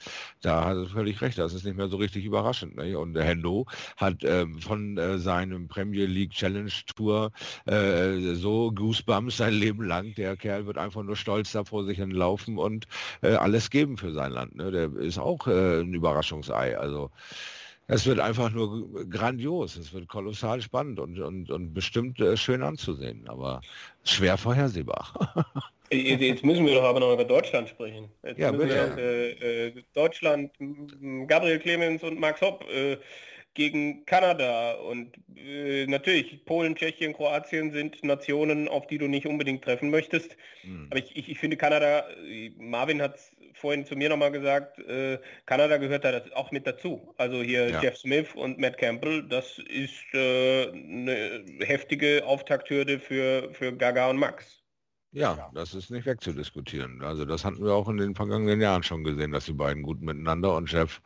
[0.42, 2.76] da hat es völlig recht, das ist nicht mehr so richtig überraschend.
[2.76, 2.98] Ne?
[2.98, 3.66] Und Hendo
[3.98, 7.32] hat äh, von äh, seinem Premier League Challenge Tour
[7.66, 10.14] äh, so Goosebumps sein Leben lang.
[10.14, 12.86] Der Kerl wird einfach nur stolz da vor sich hin laufen und
[13.22, 14.56] äh, alles geben für sein Land.
[14.56, 14.70] Ne?
[14.70, 16.78] Der ist auch äh, ein Überraschungsei.
[16.78, 17.10] Also
[17.88, 22.62] es wird einfach nur grandios, es wird kolossal spannend und, und, und bestimmt äh, schön
[22.62, 23.60] anzusehen, aber
[24.02, 25.34] schwer vorhersehbar.
[25.90, 28.10] Jetzt müssen wir doch aber noch über Deutschland sprechen.
[28.24, 28.96] Jetzt ja, bitte.
[28.96, 30.52] Wir, äh, äh, Deutschland,
[31.26, 32.96] Gabriel Clemens und Max Hopp, äh,
[33.56, 34.74] gegen Kanada.
[34.74, 40.36] Und äh, natürlich, Polen, Tschechien, Kroatien sind Nationen, auf die du nicht unbedingt treffen möchtest.
[40.62, 40.86] Mhm.
[40.90, 44.78] Aber ich, ich, ich, finde Kanada, äh, Marvin hat es vorhin zu mir nochmal gesagt,
[44.80, 47.14] äh, Kanada gehört da auch mit dazu.
[47.16, 47.82] Also hier ja.
[47.82, 54.18] Jeff Smith und Matt Campbell, das ist äh, eine heftige Auftakthürde für, für Gaga und
[54.18, 54.62] Max.
[55.12, 57.00] Ja, das ist nicht wegzudiskutieren.
[57.02, 60.02] Also das hatten wir auch in den vergangenen Jahren schon gesehen, dass die beiden gut
[60.02, 61.00] miteinander und Chef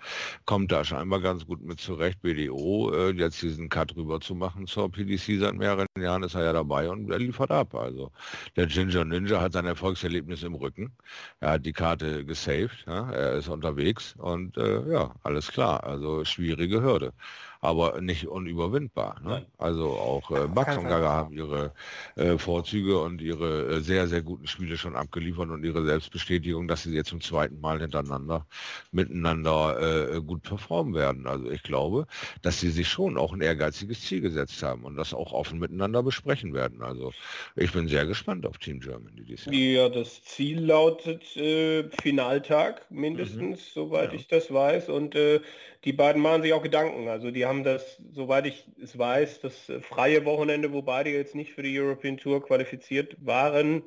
[0.47, 2.21] kommt da scheinbar ganz gut mit zurecht.
[2.21, 6.43] BDO äh, jetzt diesen Cut rüber zu machen zur PDC seit mehreren Jahren ist er
[6.43, 7.75] ja dabei und er liefert ab.
[7.75, 8.11] Also
[8.57, 10.93] der Ginger Ninja hat sein Erfolgserlebnis im Rücken.
[11.39, 13.13] Er hat die Karte gesaved, ja?
[13.13, 15.85] er ist unterwegs und äh, ja, alles klar.
[15.85, 17.13] Also schwierige Hürde
[17.61, 19.21] aber nicht unüberwindbar.
[19.23, 19.47] Ne?
[19.59, 21.73] Also auch äh, Max und Gaga haben ihre
[22.17, 26.85] äh, Vorzüge und ihre äh, sehr, sehr guten Spiele schon abgeliefert und ihre Selbstbestätigung, dass
[26.85, 28.47] sie jetzt zum zweiten Mal hintereinander
[28.93, 31.27] miteinander äh, gut performen werden.
[31.27, 32.07] Also ich glaube,
[32.43, 36.05] dass sie sich schon auch ein ehrgeiziges Ziel gesetzt haben und das auch offen miteinander
[36.05, 36.83] besprechen werden.
[36.83, 37.13] Also
[37.57, 39.55] ich bin sehr gespannt auf Team Germany dieses Jahr.
[39.55, 43.73] Ja, das Ziel lautet äh, Finaltag mindestens, mhm.
[43.75, 44.21] soweit ja.
[44.21, 44.89] ich das weiß.
[44.89, 45.41] Und äh,
[45.85, 47.09] die beiden machen sich auch Gedanken.
[47.09, 51.35] Also die haben das, soweit ich es weiß, das äh, freie Wochenende, wo beide jetzt
[51.35, 53.83] nicht für die European Tour qualifiziert waren,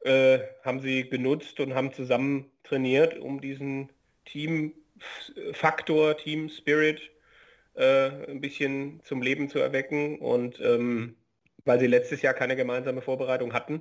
[0.00, 3.90] äh, haben sie genutzt und haben zusammen trainiert, um diesen
[4.26, 7.10] Teamfaktor, Team Spirit
[7.74, 10.18] äh, ein bisschen zum Leben zu erwecken.
[10.18, 11.16] Und ähm,
[11.64, 13.80] weil sie letztes Jahr keine gemeinsame Vorbereitung hatten,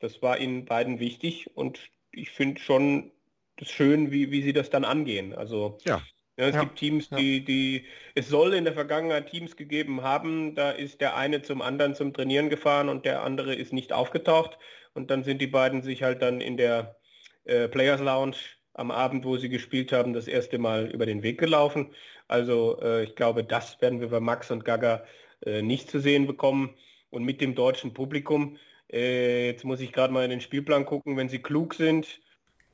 [0.00, 1.80] das war ihnen beiden wichtig und
[2.12, 3.12] ich finde schon
[3.56, 5.32] das schön, wie, wie sie das dann angehen.
[5.32, 6.02] Also ja.
[6.36, 10.54] Ja, es ja, gibt Teams, die, die, es soll in der Vergangenheit Teams gegeben haben,
[10.54, 14.58] da ist der eine zum anderen zum Trainieren gefahren und der andere ist nicht aufgetaucht
[14.92, 16.96] und dann sind die beiden sich halt dann in der
[17.44, 18.36] äh, Players Lounge
[18.74, 21.94] am Abend, wo sie gespielt haben, das erste Mal über den Weg gelaufen.
[22.28, 25.04] Also äh, ich glaube, das werden wir bei Max und Gaga
[25.44, 26.74] äh, nicht zu sehen bekommen
[27.08, 28.58] und mit dem deutschen Publikum.
[28.92, 32.20] Äh, jetzt muss ich gerade mal in den Spielplan gucken, wenn sie klug sind,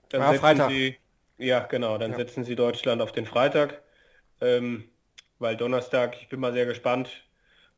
[0.08, 0.70] dann ja, setzen Freitag.
[0.70, 0.96] sie
[1.42, 1.98] ja, genau.
[1.98, 2.16] Dann ja.
[2.16, 3.82] setzen sie Deutschland auf den Freitag,
[4.40, 4.84] ähm,
[5.38, 7.10] weil Donnerstag, ich bin mal sehr gespannt,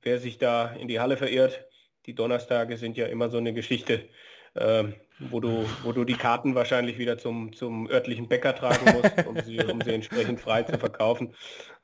[0.03, 1.65] wer sich da in die Halle verirrt.
[2.07, 4.09] Die Donnerstage sind ja immer so eine Geschichte,
[4.55, 9.27] ähm, wo, du, wo du die Karten wahrscheinlich wieder zum, zum örtlichen Bäcker tragen musst,
[9.27, 11.35] um sie, um sie entsprechend frei zu verkaufen.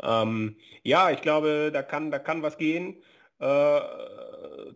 [0.03, 3.03] Ähm, ja, ich glaube, da kann, da kann was gehen.
[3.39, 3.81] Äh,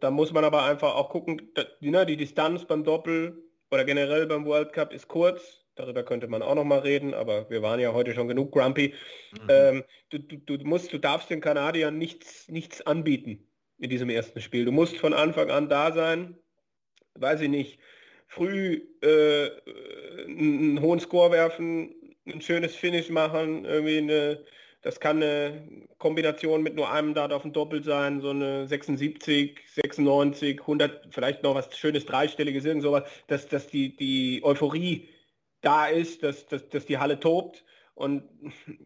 [0.00, 4.26] da muss man aber einfach auch gucken, die, ne, die Distanz beim Doppel oder generell
[4.26, 5.63] beim World Cup ist kurz.
[5.76, 8.94] Darüber könnte man auch noch mal reden, aber wir waren ja heute schon genug grumpy.
[9.32, 9.46] Mhm.
[9.48, 13.46] Ähm, du, du, du, musst, du darfst den Kanadiern nichts, nichts anbieten
[13.78, 14.64] in diesem ersten Spiel.
[14.64, 16.38] Du musst von Anfang an da sein,
[17.14, 17.78] weiß ich nicht,
[18.28, 19.50] früh äh,
[20.26, 21.94] einen hohen Score werfen,
[22.26, 24.44] ein schönes Finish machen, irgendwie eine,
[24.82, 29.58] das kann eine Kombination mit nur einem Dart auf dem Doppel sein, so eine 76,
[29.66, 35.08] 96, 100, vielleicht noch was schönes dreistelliges, irgend sowas, dass, dass die, die Euphorie
[35.64, 37.64] da ist, dass, dass, dass die Halle tobt.
[37.94, 38.24] Und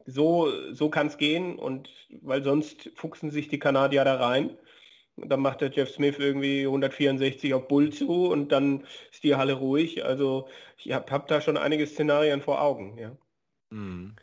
[0.07, 1.59] so, so kann es gehen.
[1.59, 1.89] Und
[2.21, 4.57] weil sonst fuchsen sich die Kanadier da rein.
[5.17, 9.35] Und dann macht der Jeff Smith irgendwie 164 auf Bull zu und dann ist die
[9.35, 10.05] Halle ruhig.
[10.05, 12.97] Also ich habe hab da schon einige Szenarien vor Augen.
[12.99, 13.17] Ja.
[13.71, 14.15] Mhm.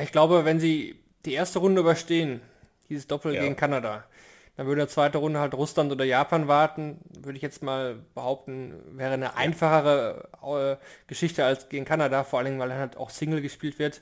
[0.00, 2.40] Ich glaube, wenn sie die erste Runde überstehen,
[2.88, 3.42] dieses Doppel ja.
[3.42, 4.04] gegen Kanada,
[4.56, 6.98] dann würde der zweite Runde halt Russland oder Japan warten.
[7.20, 10.76] Würde ich jetzt mal behaupten, wäre eine einfachere äh,
[11.06, 14.00] Geschichte als gegen Kanada, vor allem weil dann halt auch Single gespielt wird.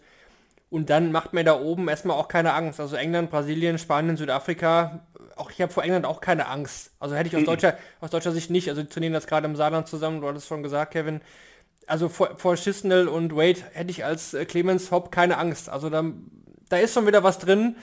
[0.71, 2.81] Und dann macht mir da oben erstmal auch keine Angst.
[2.81, 5.01] Also England, Brasilien, Spanien, Südafrika,
[5.37, 6.93] auch ich habe vor England auch keine Angst.
[7.01, 7.47] Also hätte ich aus mhm.
[7.47, 8.69] deutscher, aus deutscher Sicht nicht.
[8.69, 11.21] Also die trainieren das gerade im Saarland zusammen, du hattest schon gesagt, Kevin.
[11.87, 15.69] Also vor, vor Schisnell und Wade hätte ich als äh, Clemens Hopp keine Angst.
[15.69, 16.05] Also da,
[16.69, 17.77] da ist schon wieder was drin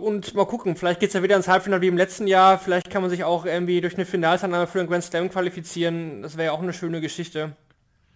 [0.00, 2.58] und mal gucken, vielleicht geht es ja wieder ins Halbfinale wie im letzten Jahr.
[2.58, 6.22] Vielleicht kann man sich auch irgendwie durch eine Finalteilnahme für den Grand Slam qualifizieren.
[6.22, 7.52] Das wäre ja auch eine schöne Geschichte.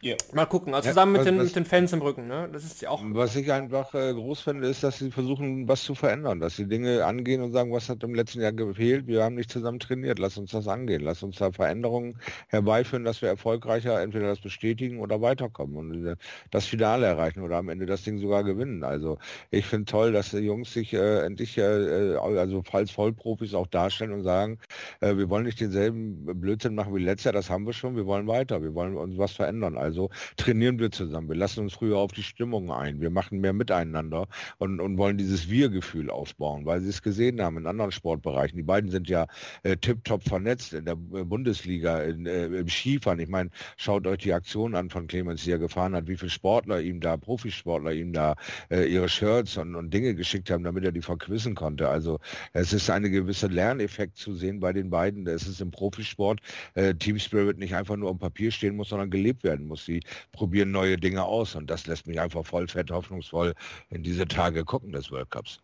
[0.05, 0.18] Yeah.
[0.34, 2.26] Mal gucken, also zusammen ja, was, mit, den, was, mit den Fans im Rücken.
[2.26, 2.46] Ne?
[2.52, 3.00] Das ist ja auch.
[3.02, 6.66] Was ich einfach äh, groß finde, ist, dass sie versuchen, was zu verändern, dass sie
[6.66, 10.18] Dinge angehen und sagen, was hat im letzten Jahr gefehlt, wir haben nicht zusammen trainiert,
[10.18, 15.00] lass uns das angehen, lass uns da Veränderungen herbeiführen, dass wir erfolgreicher entweder das bestätigen
[15.00, 16.16] oder weiterkommen und äh,
[16.50, 18.84] das Finale erreichen oder am Ende das Ding sogar gewinnen.
[18.84, 19.16] Also
[19.50, 23.68] ich finde toll, dass die Jungs sich äh, endlich, äh, äh also falls Vollprofis auch
[23.68, 24.59] darstellen und sagen,
[25.00, 28.05] äh, wir wollen nicht denselben Blödsinn machen wie letztes Jahr, das haben wir schon, wir
[28.05, 29.78] wollen weiter, wir wollen uns was verändern.
[29.78, 31.28] Also so trainieren wir zusammen.
[31.28, 33.01] Wir lassen uns früher auf die Stimmung ein.
[33.01, 34.26] Wir machen mehr miteinander
[34.59, 38.57] und, und wollen dieses Wir-Gefühl aufbauen, weil sie es gesehen haben in anderen Sportbereichen.
[38.57, 39.26] Die beiden sind ja
[39.62, 43.18] äh, tiptop vernetzt in der äh, Bundesliga, in, äh, im Skifahren.
[43.20, 46.30] Ich meine, schaut euch die Aktion an von Clemens, die er gefahren hat, wie viele
[46.30, 48.34] Sportler ihm da, Profisportler ihm da
[48.70, 51.88] äh, ihre Shirts und, und Dinge geschickt haben, damit er die verquissen konnte.
[51.88, 52.18] Also
[52.53, 55.26] es ist eine gewisse Lerneffekt zu sehen bei den beiden.
[55.26, 56.40] Es ist im Profisport
[56.74, 59.84] äh, Team Spirit nicht einfach nur am Papier stehen muss, sondern gelebt werden muss.
[59.85, 63.55] Sie probieren neue Dinge aus und das lässt mich einfach voll fett hoffnungsvoll
[63.91, 65.61] in diese Tage gucken des World Cups.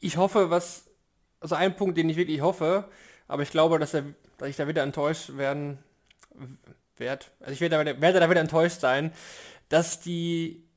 [0.00, 0.88] Ich hoffe, was,
[1.40, 2.88] also ein Punkt, den ich wirklich hoffe,
[3.26, 4.04] aber ich glaube, dass, er,
[4.38, 5.78] dass ich da wieder enttäuscht werden
[6.96, 7.26] werde.
[7.40, 9.12] Also ich werde, werde da wieder enttäuscht sein,
[9.68, 10.67] dass die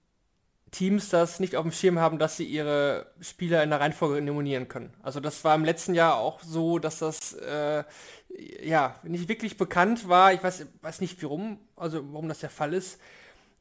[0.72, 4.70] Teams das nicht auf dem Schirm haben, dass sie ihre Spieler in der Reihenfolge nominieren
[4.70, 4.94] können.
[5.04, 7.84] Also das war im letzten Jahr auch so, dass das äh,
[8.64, 10.34] ja nicht wirklich bekannt war.
[10.34, 13.00] Ich weiß, weiß nicht warum, also warum das der Fall ist,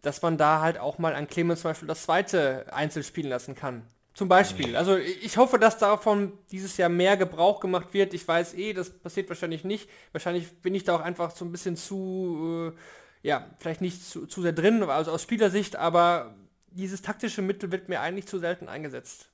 [0.02, 3.56] dass man da halt auch mal an Clemens zum Beispiel das zweite Einzel spielen lassen
[3.56, 3.82] kann.
[4.14, 4.76] Zum Beispiel.
[4.76, 8.12] Also ich hoffe, dass davon dieses Jahr mehr Gebrauch gemacht wird.
[8.14, 9.88] Ich weiß eh, das passiert wahrscheinlich nicht.
[10.12, 14.26] Wahrscheinlich bin ich da auch einfach so ein bisschen zu, äh, ja, vielleicht nicht zu,
[14.26, 16.34] zu sehr drin, also aus Spielersicht, aber
[16.72, 19.30] dieses taktische Mittel wird mir eigentlich zu selten eingesetzt.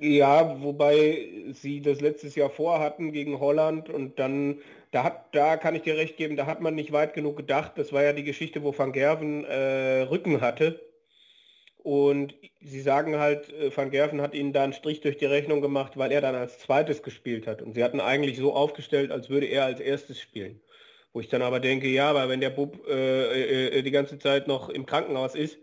[0.00, 4.60] Ja, wobei sie das letztes Jahr vorhatten gegen Holland und dann,
[4.90, 7.72] da, hat, da kann ich dir recht geben, da hat man nicht weit genug gedacht.
[7.76, 10.80] Das war ja die Geschichte, wo Van Gerven äh, Rücken hatte.
[11.78, 15.60] Und sie sagen halt, äh, Van Gerven hat ihnen da einen Strich durch die Rechnung
[15.60, 17.62] gemacht, weil er dann als zweites gespielt hat.
[17.62, 20.60] Und sie hatten eigentlich so aufgestellt, als würde er als erstes spielen.
[21.12, 24.48] Wo ich dann aber denke, ja, aber wenn der Bub äh, äh, die ganze Zeit
[24.48, 25.58] noch im Krankenhaus ist,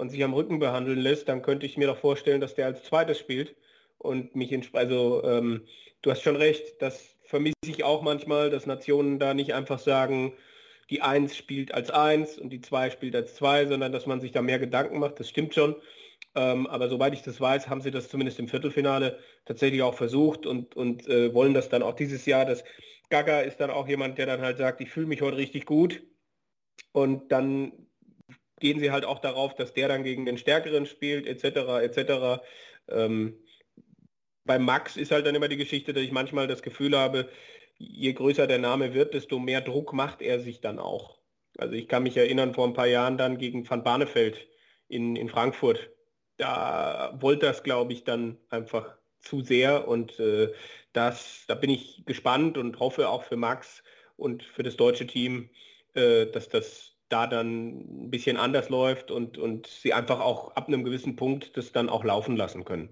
[0.00, 2.82] und sich am Rücken behandeln lässt, dann könnte ich mir doch vorstellen, dass der als
[2.84, 3.54] zweites spielt
[3.98, 5.66] und mich in, also ähm,
[6.00, 10.32] du hast schon recht, das vermisse ich auch manchmal, dass Nationen da nicht einfach sagen,
[10.88, 14.32] die 1 spielt als 1 und die 2 spielt als 2, sondern dass man sich
[14.32, 15.76] da mehr Gedanken macht, das stimmt schon.
[16.34, 20.46] Ähm, aber soweit ich das weiß, haben sie das zumindest im Viertelfinale tatsächlich auch versucht
[20.46, 22.46] und, und äh, wollen das dann auch dieses Jahr.
[22.46, 22.64] Das
[23.10, 26.02] Gaga ist dann auch jemand, der dann halt sagt, ich fühle mich heute richtig gut.
[26.92, 27.89] Und dann
[28.60, 31.82] gehen sie halt auch darauf, dass der dann gegen den Stärkeren spielt, etc.
[31.82, 32.42] etc.
[32.88, 33.38] Ähm,
[34.44, 37.28] bei Max ist halt dann immer die Geschichte, dass ich manchmal das Gefühl habe,
[37.78, 41.18] je größer der Name wird, desto mehr Druck macht er sich dann auch.
[41.58, 44.48] Also ich kann mich erinnern, vor ein paar Jahren dann gegen Van Barneveld
[44.88, 45.90] in, in Frankfurt.
[46.36, 50.52] Da wollte das, glaube ich, dann einfach zu sehr und äh,
[50.92, 53.82] das, da bin ich gespannt und hoffe auch für Max
[54.16, 55.50] und für das deutsche Team,
[55.94, 60.68] äh, dass das da dann ein bisschen anders läuft und, und sie einfach auch ab
[60.68, 62.88] einem gewissen Punkt das dann auch laufen lassen können.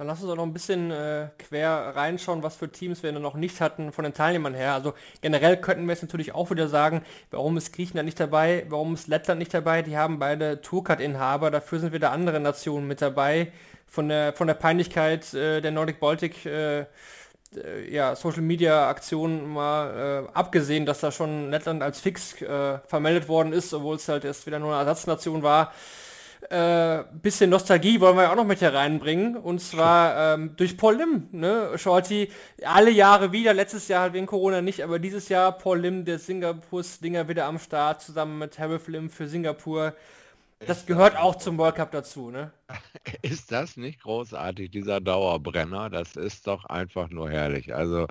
[0.00, 3.34] Dann lass uns auch noch ein bisschen äh, quer reinschauen, was für Teams wir noch
[3.34, 4.72] nicht hatten von den Teilnehmern her.
[4.72, 8.94] Also generell könnten wir es natürlich auch wieder sagen, warum ist Griechenland nicht dabei, warum
[8.94, 9.82] ist Lettland nicht dabei.
[9.82, 13.52] Die haben beide Tourcard-Inhaber, dafür sind wieder andere Nationen mit dabei.
[13.86, 16.86] Von der, von der Peinlichkeit äh, der Nordic Baltic äh,
[17.56, 22.78] äh, ja, Social Media Aktionen mal äh, abgesehen, dass da schon Lettland als fix äh,
[22.86, 25.72] vermeldet worden ist, obwohl es halt erst wieder nur eine Ersatznation war.
[26.48, 29.36] Äh, bisschen Nostalgie wollen wir ja auch noch mit hereinbringen.
[29.36, 31.76] Und zwar ähm, durch Paul Lim, ne?
[31.76, 32.30] Shorty,
[32.64, 36.18] alle Jahre wieder, letztes Jahr halt wegen Corona nicht, aber dieses Jahr Paul Lim, der
[36.18, 39.94] Singapurs-Dinger wieder am Start, zusammen mit Harry Lim für Singapur.
[40.66, 42.52] Das gehört auch zum World Cup dazu, ne?
[43.22, 45.90] Ist das nicht großartig, dieser Dauerbrenner?
[45.90, 47.74] Das ist doch einfach nur herrlich.
[47.74, 48.06] Also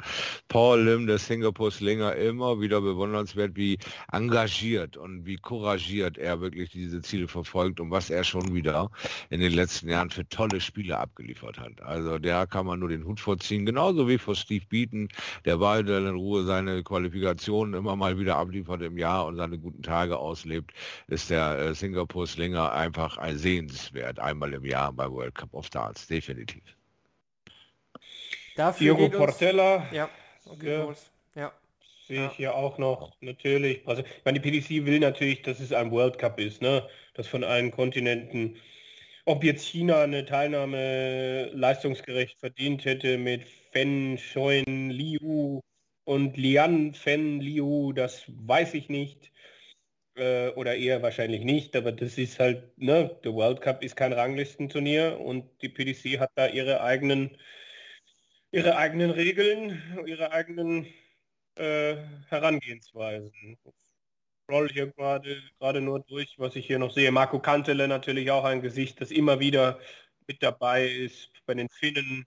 [0.48, 3.78] Paul Lim, der Singapur-Slinger, immer wieder bewundernswert, wie
[4.12, 8.90] engagiert und wie couragiert er wirklich diese Ziele verfolgt und was er schon wieder
[9.30, 11.82] in den letzten Jahren für tolle Spiele abgeliefert hat.
[11.82, 15.10] Also der kann man nur den Hut vorziehen, genauso wie vor Steve Beaton,
[15.46, 19.84] der weiter in Ruhe seine Qualifikationen immer mal wieder abliefert im Jahr und seine guten
[19.84, 20.72] Tage auslebt,
[21.08, 24.20] ist der äh, Singapur-Slinger einfach ein sehenswert.
[24.20, 26.64] Einmal einmal im Jahr bei World Cup of Darts, definitiv.
[28.56, 29.88] Dafür Diogo Portella.
[29.92, 30.10] Ja,
[30.46, 30.94] okay,
[31.36, 31.52] ja.
[32.08, 33.88] Sehe ich hier auch noch, natürlich.
[33.88, 36.88] Also, ich meine, die PDC will natürlich, dass es ein World Cup ist, ne?
[37.14, 38.58] Das von allen Kontinenten.
[39.26, 45.62] Ob jetzt China eine Teilnahme leistungsgerecht verdient hätte mit Fen Schoen Liu
[46.06, 49.32] und Lian Fen Liu, das weiß ich nicht
[50.20, 54.14] äh, oder eher wahrscheinlich nicht, aber das ist halt, ne, der World Cup ist kein
[54.14, 57.38] Ranglistenturnier und die PDC hat da ihre eigenen,
[58.52, 60.88] ihre eigenen Regeln, ihre eigenen
[61.56, 61.96] äh,
[62.28, 63.32] Herangehensweisen.
[63.44, 63.58] Ich
[64.50, 67.12] roll hier gerade gerade nur durch, was ich hier noch sehe.
[67.12, 69.80] Marco Kantele natürlich auch ein Gesicht, das immer wieder
[70.28, 72.26] mit dabei ist bei den Finnen.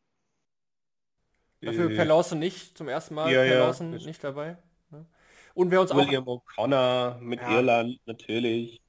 [1.61, 4.57] Dafür äh, Per Lawson nicht, zum ersten Mal ja, Per Lawson ja, nicht dabei.
[5.55, 7.51] Und wer uns auch, William O'Connor mit Ja.
[7.57, 8.81] Irland natürlich.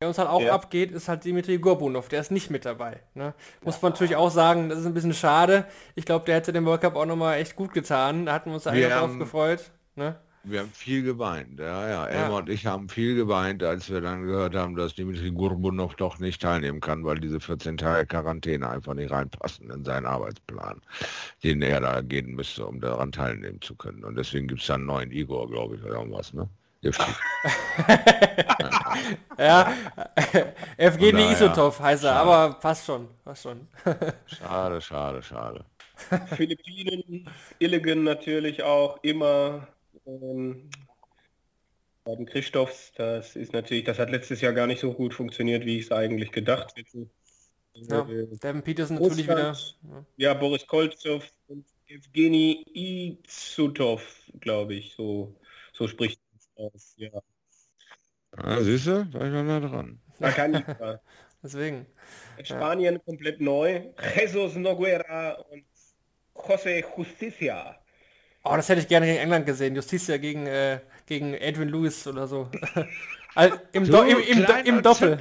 [0.00, 0.54] wer uns halt auch Ja.
[0.54, 3.02] abgeht, ist halt Dimitri Gorbunov, der ist nicht mit dabei.
[3.14, 3.34] Ne?
[3.64, 5.66] Muss man natürlich auch sagen, das ist ein bisschen schade.
[5.96, 8.26] Ich glaube, der hätte den World Cup auch nochmal echt gut getan.
[8.26, 9.70] Da hatten wir uns eigentlich Wir drauf gefreut.
[9.96, 10.20] Ne?
[10.44, 11.88] Wir haben viel geweint, ja, ja.
[11.88, 12.06] Ja.
[12.06, 16.18] Elmar und ich haben viel geweint, als wir dann gehört haben, dass Dimitri Gurbunov doch
[16.18, 20.80] nicht teilnehmen kann, weil diese 14 Tage Quarantäne einfach nicht reinpassen in seinen Arbeitsplan,
[21.42, 24.04] den er da gehen müsste, um daran teilnehmen zu können.
[24.04, 26.48] Und deswegen gibt es dann einen neuen Igor, glaube ich, oder irgendwas, ne?
[29.38, 29.72] Ja,
[30.76, 32.30] Evgeny daher, Isotov heißt er, schade.
[32.30, 33.68] aber passt schon, passt schon.
[34.26, 35.64] Schade, schade, schade.
[36.36, 37.28] Philippinen,
[37.58, 39.66] Illigan natürlich auch immer.
[40.08, 40.70] Ähm,
[42.04, 45.64] bei den Christophs, das ist natürlich, das hat letztes Jahr gar nicht so gut funktioniert,
[45.66, 47.08] wie ich es eigentlich gedacht hätte.
[47.74, 49.50] Ja, Äh, Devin Peterson natürlich wieder.
[49.50, 55.34] Russland, ja, Boris Koltsov und Evgeny Izutov, glaube ich, so,
[55.74, 56.94] so spricht es aus.
[56.96, 57.10] Ja,
[58.32, 60.00] Ah, siehst du, war ich noch nah dran.
[60.18, 61.00] da kann ich mal.
[61.42, 61.86] Deswegen.
[62.42, 63.92] Spanien komplett neu.
[64.16, 65.64] Jesus Noguera und
[66.34, 67.78] José Justicia.
[68.50, 69.74] Oh, das hätte ich gerne gegen England gesehen.
[69.74, 72.48] Justitia gegen, äh, gegen Adrian Lewis oder so.
[73.34, 75.16] Also Im, Do im, im, im Doppel.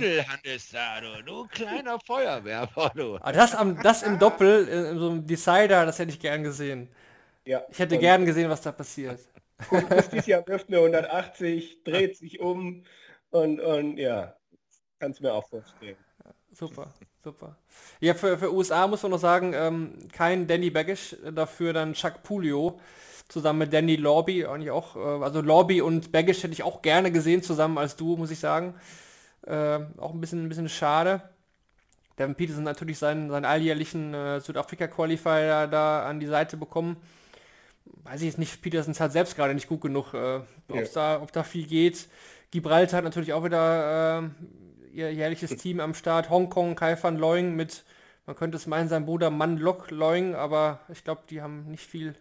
[0.72, 3.18] Da, du, du kleiner Feuerwerfer, du.
[3.18, 6.42] Aber das, am, das im Doppel, äh, in so einem Decider, das hätte ich gern
[6.42, 6.90] gesehen.
[7.46, 7.62] Ja.
[7.70, 9.20] Ich hätte gern gesehen, was da passiert.
[9.92, 12.84] Justicia wirft eine 180, dreht sich um
[13.30, 14.36] und, und ja,
[15.00, 15.98] kannst mir auch vorstellen.
[16.52, 16.92] Super,
[17.24, 17.56] super.
[18.00, 22.24] Ja, für, für USA muss man noch sagen, ähm, kein Danny Baggish, dafür dann Chuck
[22.24, 22.80] Pulio
[23.28, 27.12] zusammen mit Danny Lorby, eigentlich auch, äh, also Lorby und Baggish hätte ich auch gerne
[27.12, 28.74] gesehen zusammen als Duo, muss ich sagen.
[29.46, 31.22] Äh, auch ein bisschen, ein bisschen schade.
[32.18, 36.98] Devin Peterson natürlich seinen, seinen alljährlichen äh, Südafrika-Qualifier da an die Seite bekommen.
[38.04, 41.22] Weiß ich jetzt nicht, Peterson ist halt selbst gerade nicht gut genug, äh, ob's da,
[41.22, 42.08] ob da viel geht.
[42.52, 46.30] Gibraltar hat natürlich auch wieder äh, ihr jährliches Team am Start.
[46.30, 47.84] Hongkong, Kai van Looying mit,
[48.26, 51.86] man könnte es meinen, sein Bruder Man Lok Looying, aber ich glaube, die haben nicht
[51.86, 52.16] viel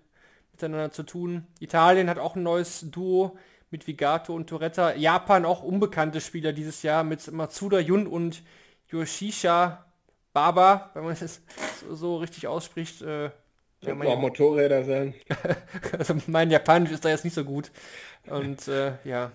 [0.57, 1.47] miteinander zu tun.
[1.61, 3.37] Italien hat auch ein neues Duo
[3.71, 4.95] mit Vigato und Toretta.
[4.95, 8.43] Japan auch unbekannte Spieler dieses Jahr mit Matsuda Yun und
[8.89, 9.85] Yoshisha
[10.33, 11.43] Baba, wenn man es
[11.81, 13.03] so, so richtig ausspricht.
[13.03, 13.31] Äh,
[13.83, 15.15] ja, mein, auch Motorräder sein.
[15.99, 17.71] also mein Japanisch ist da jetzt nicht so gut.
[18.27, 19.33] Und äh, ja,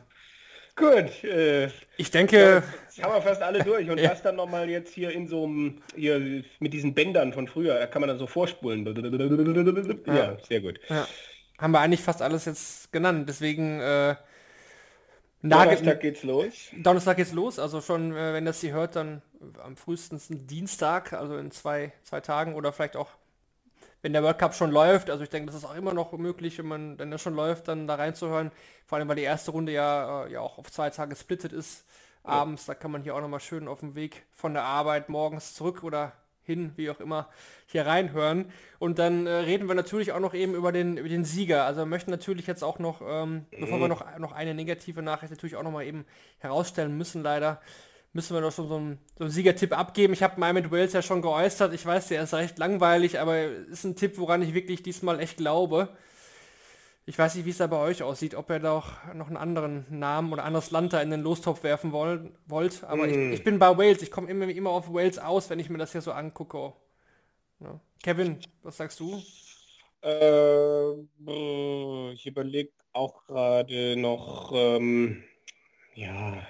[0.82, 4.10] Gut, äh, ich denke, jetzt haben wir fast alle durch und Ja.
[4.10, 7.88] das dann nochmal jetzt hier in so einem, hier mit diesen Bändern von früher, da
[7.88, 8.86] kann man dann so vorspulen.
[10.08, 10.80] Ja, sehr gut.
[10.90, 11.08] ja,
[11.60, 13.30] haben wir eigentlich fast alles jetzt genannt.
[13.30, 14.16] Deswegen äh,
[15.44, 16.70] Donnerstag geht's los.
[16.78, 19.22] Donnerstag geht's los, also schon, äh, wenn das hier hört, dann
[19.64, 23.10] am frühestens Dienstag, also in zwei, zwei Tagen oder vielleicht auch,
[24.02, 26.58] wenn der World Cup schon läuft, also ich denke, das ist auch immer noch möglich,
[26.58, 28.52] wenn man, wenn das schon läuft, dann da reinzuhören,
[28.86, 31.86] vor allem, weil die erste Runde ja, äh, ja auch auf zwei Tage splittet ist,
[32.24, 35.54] abends, da kann man hier auch nochmal schön auf dem Weg von der Arbeit morgens
[35.54, 37.30] zurück oder hin, wie auch immer,
[37.68, 38.52] hier reinhören.
[38.80, 41.66] Und dann äh, reden wir natürlich auch noch eben über den, über den Sieger.
[41.66, 45.32] Also wir möchten natürlich jetzt auch noch, ähm, bevor wir noch, noch eine negative Nachricht
[45.32, 46.06] natürlich auch noch mal eben
[46.40, 47.62] herausstellen müssen, leider,
[48.14, 50.14] müssen wir doch schon so einen, so einen Siegertipp abgeben.
[50.14, 51.74] Ich habe mal mit Wales ja schon geäußert.
[51.74, 55.38] Ich weiß, der ist recht langweilig, aber ist ein Tipp, woran ich wirklich diesmal echt
[55.38, 55.90] glaube.
[57.06, 59.38] Ich weiß nicht, wie es da bei euch aussieht, ob ihr da auch noch einen
[59.38, 62.84] anderen Namen oder anderes Land da in den Lostopf werfen wollen, wollt.
[62.84, 64.02] Aber ich, ich bin bei Wales.
[64.02, 66.74] Ich komme immer, immer auf Wales aus, wenn ich mir das hier so angucke.
[67.60, 67.80] Ja.
[68.04, 69.22] Kevin, was sagst du?
[70.04, 70.92] Äh,
[72.14, 75.24] ich überlege auch gerade noch, ähm,
[75.96, 76.46] ja,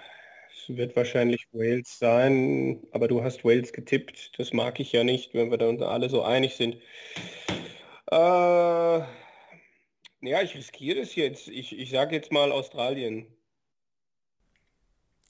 [0.70, 4.38] wird wahrscheinlich Wales sein, aber du hast Wales getippt.
[4.40, 6.78] Das mag ich ja nicht, wenn wir da uns alle so einig sind.
[8.12, 9.08] Äh, ja,
[10.42, 11.48] ich riskiere es jetzt.
[11.48, 13.28] Ich, ich sage jetzt mal Australien,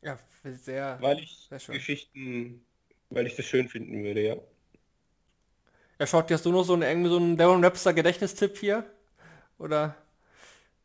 [0.01, 1.69] Ja, sehr, weil ich sehr schön.
[1.69, 2.65] Geschichten,
[3.09, 4.37] weil ich das schön finden würde, ja.
[5.99, 8.83] Ja, schaut, hast du noch so einen, irgendwie so einen Darren Webster Gedächtnistipp hier?
[9.59, 9.95] Oder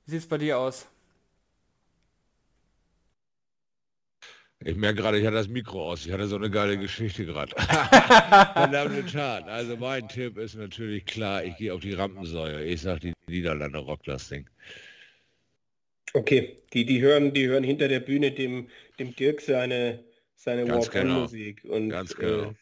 [0.06, 0.86] wie sieht es bei dir aus?
[4.66, 6.04] Ich merke gerade, ich hatte das Mikro aus.
[6.06, 7.54] Ich hatte so eine geile Geschichte gerade.
[8.56, 12.64] Meine Damen und Herren, also mein Tipp ist natürlich klar, ich gehe auf die Rampensäue.
[12.64, 14.50] Ich sage, die Niederlande rockt das Ding.
[16.14, 18.66] Okay, die, die hören, die hören hinter der Bühne dem,
[18.98, 20.02] dem Dirk seine,
[20.34, 21.10] seine Ganz genau.
[21.10, 21.62] Walk-on-Musik.
[21.64, 22.50] Und Ganz genau.
[22.50, 22.54] äh,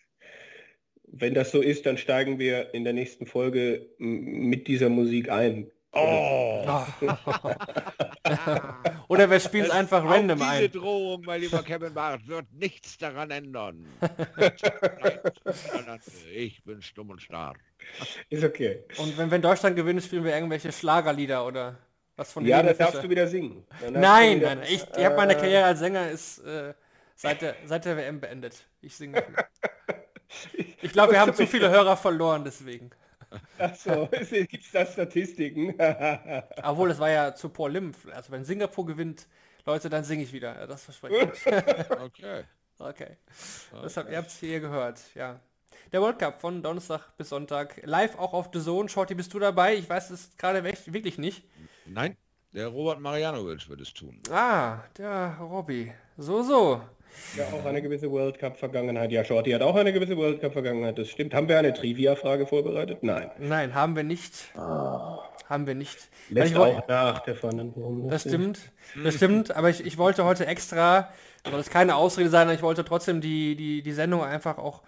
[1.07, 5.71] wenn das so ist, dann steigen wir in der nächsten Folge mit dieser Musik ein.
[5.95, 6.67] Oh!
[9.09, 10.73] Oder wir spielen es einfach random diese ein.
[10.73, 13.87] Drohung, mein lieber Kevin Barth, wird nichts daran ändern.
[16.35, 17.55] ich bin stumm und starr.
[18.29, 18.85] Ist okay.
[18.99, 21.79] Und wenn, wenn Deutschland gewinnt, spielen wir irgendwelche Schlagerlieder oder
[22.17, 23.65] Was von Ja, das darfst du wieder singen.
[23.91, 26.75] Nein, wieder- nein, ich, ich habe meine Karriere als Sänger ist äh,
[27.15, 28.67] seit, der, seit der WM beendet.
[28.81, 29.23] Ich singe.
[30.83, 32.91] Ich glaube, wir haben zu viele Hörer verloren deswegen.
[33.59, 35.75] Ach so, gibt es da Statistiken?
[36.63, 37.93] Obwohl, es war ja zu Paul Lim.
[38.13, 39.27] Also wenn Singapur gewinnt,
[39.67, 40.59] Leute, dann singe ich wieder.
[40.59, 41.47] Ja, Das verspreche ich.
[42.01, 42.45] Okay.
[42.79, 43.17] Okay.
[43.71, 45.41] Das habt, ihr habt es hier gehört, ja.
[45.93, 47.81] Der World Cup von Donnerstag bis Sonntag.
[47.85, 48.89] Live auch auf The Zone.
[48.89, 49.77] Shorty, bist du dabei?
[49.77, 51.45] Ich weiß es gerade wirklich nicht.
[51.87, 52.17] Nein,
[52.53, 54.21] der Robert Marianovic wird es tun.
[54.31, 55.93] Ah, der Robby.
[56.17, 56.83] So, so.
[57.37, 59.13] Ja, auch eine gewisse World Cup-Vergangenheit.
[59.13, 60.99] Ja, Shorty hat auch eine gewisse World Cup-Vergangenheit.
[60.99, 61.35] Das stimmt.
[61.35, 63.03] Haben wir eine Trivia-Frage vorbereitet?
[63.03, 63.31] Nein.
[63.39, 64.33] Nein, haben wir nicht.
[64.55, 66.09] Haben wir nicht.
[66.31, 67.35] Lässt ich auch nach, der.
[68.09, 68.59] Das stimmt,
[69.03, 71.11] das stimmt, aber ich, ich wollte heute extra,
[71.49, 74.83] soll es keine Ausrede sein, ich wollte trotzdem die, die, die Sendung einfach auch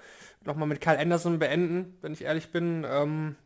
[0.44, 2.86] nochmal mit Karl Anderson beenden, wenn ich ehrlich bin.
[2.88, 3.36] Ähm,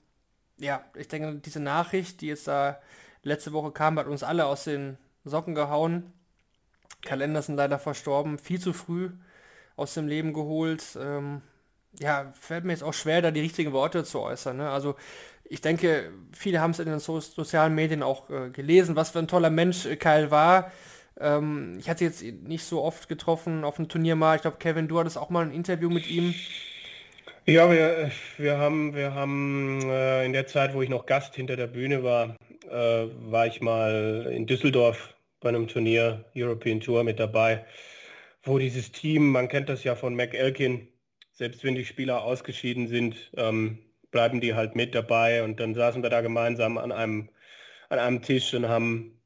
[0.58, 2.78] ja, ich denke, diese Nachricht, die jetzt da
[3.22, 6.12] letzte Woche kam, hat uns alle aus den Socken gehauen.
[7.02, 9.10] Karl Anderson leider verstorben, viel zu früh
[9.76, 10.84] aus dem Leben geholt.
[11.00, 11.42] Ähm,
[11.98, 14.56] ja, fällt mir jetzt auch schwer, da die richtigen Worte zu äußern.
[14.56, 14.70] Ne?
[14.70, 14.96] Also
[15.44, 19.18] ich denke, viele haben es in den so sozialen Medien auch äh, gelesen, was für
[19.18, 20.70] ein toller Mensch äh, Kyle war.
[21.18, 24.36] Ähm, ich hatte jetzt nicht so oft getroffen auf dem Turnier mal.
[24.36, 26.34] Ich glaube, Kevin, du hattest auch mal ein Interview mit ihm.
[27.46, 31.56] Ja, wir, wir haben, wir haben äh, in der Zeit, wo ich noch Gast hinter
[31.56, 32.36] der Bühne war,
[32.70, 37.64] äh, war ich mal in Düsseldorf bei einem Turnier, European Tour mit dabei,
[38.42, 40.88] wo dieses Team, man kennt das ja von Mac Elkin,
[41.32, 43.78] selbst wenn die Spieler ausgeschieden sind, ähm,
[44.10, 47.30] bleiben die halt mit dabei und dann saßen wir da gemeinsam an einem,
[47.88, 49.20] an einem Tisch und haben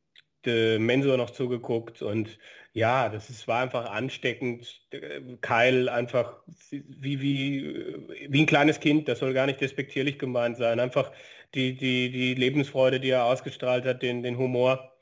[0.44, 2.38] der Mensur noch zugeguckt und
[2.74, 4.82] ja, das ist, war einfach ansteckend.
[4.90, 7.96] Äh, Kyle einfach wie, wie,
[8.28, 10.80] wie ein kleines Kind, das soll gar nicht despektierlich gemeint sein.
[10.80, 11.12] Einfach
[11.54, 14.93] die, die, die Lebensfreude, die er ausgestrahlt hat, den, den Humor,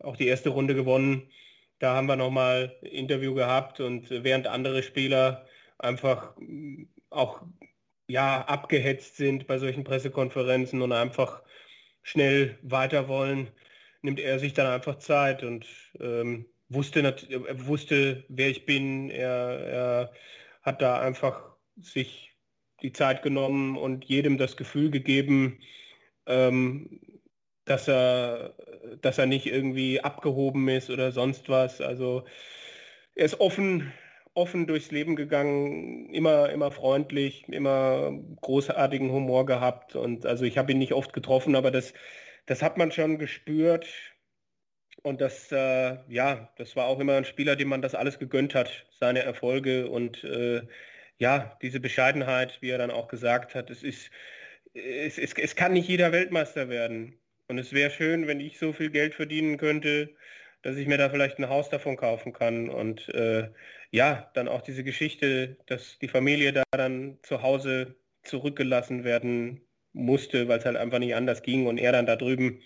[0.00, 1.30] auch die erste Runde gewonnen.
[1.78, 5.46] Da haben wir nochmal ein Interview gehabt und während andere Spieler
[5.78, 6.34] einfach
[7.10, 7.42] auch
[8.08, 11.42] ja, abgehetzt sind bei solchen Pressekonferenzen und einfach
[12.02, 13.50] schnell weiter wollen,
[14.02, 15.66] nimmt er sich dann einfach Zeit und
[16.00, 19.10] ähm, wusste, er wusste, wer ich bin.
[19.10, 20.12] Er, er
[20.62, 22.32] hat da einfach sich
[22.82, 25.60] die Zeit genommen und jedem das Gefühl gegeben,
[26.26, 27.00] ähm,
[27.64, 28.54] dass er,
[29.02, 31.80] dass er nicht irgendwie abgehoben ist oder sonst was.
[31.80, 32.24] Also
[33.14, 33.92] er ist offen,
[34.38, 39.96] offen durchs Leben gegangen, immer, immer freundlich, immer großartigen Humor gehabt.
[39.96, 41.92] Und also ich habe ihn nicht oft getroffen, aber das,
[42.46, 43.86] das hat man schon gespürt.
[45.02, 48.54] Und das, äh, ja, das war auch immer ein Spieler, dem man das alles gegönnt
[48.54, 50.62] hat, seine Erfolge und äh,
[51.18, 54.10] ja, diese Bescheidenheit, wie er dann auch gesagt hat, es ist,
[54.74, 57.18] es, es, es kann nicht jeder Weltmeister werden.
[57.48, 60.14] Und es wäre schön, wenn ich so viel Geld verdienen könnte,
[60.62, 62.68] dass ich mir da vielleicht ein Haus davon kaufen kann.
[62.68, 63.50] Und äh,
[63.90, 69.60] ja, dann auch diese Geschichte, dass die Familie da dann zu Hause zurückgelassen werden
[69.92, 72.60] musste, weil es halt einfach nicht anders ging und er dann da drüben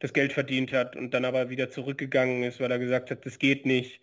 [0.00, 3.38] das Geld verdient hat und dann aber wieder zurückgegangen ist, weil er gesagt hat, das
[3.38, 4.00] geht nicht.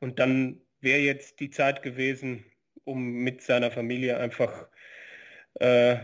[0.00, 2.44] Und dann wäre jetzt die Zeit gewesen,
[2.84, 4.68] um mit seiner Familie einfach
[5.54, 5.96] äh,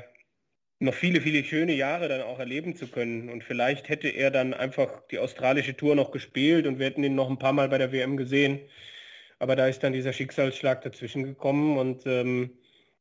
[0.81, 3.29] noch viele, viele schöne Jahre dann auch erleben zu können.
[3.31, 7.15] Und vielleicht hätte er dann einfach die australische Tour noch gespielt und wir hätten ihn
[7.15, 8.61] noch ein paar Mal bei der WM gesehen.
[9.41, 12.59] Aber da ist dann dieser Schicksalsschlag dazwischen gekommen und ähm,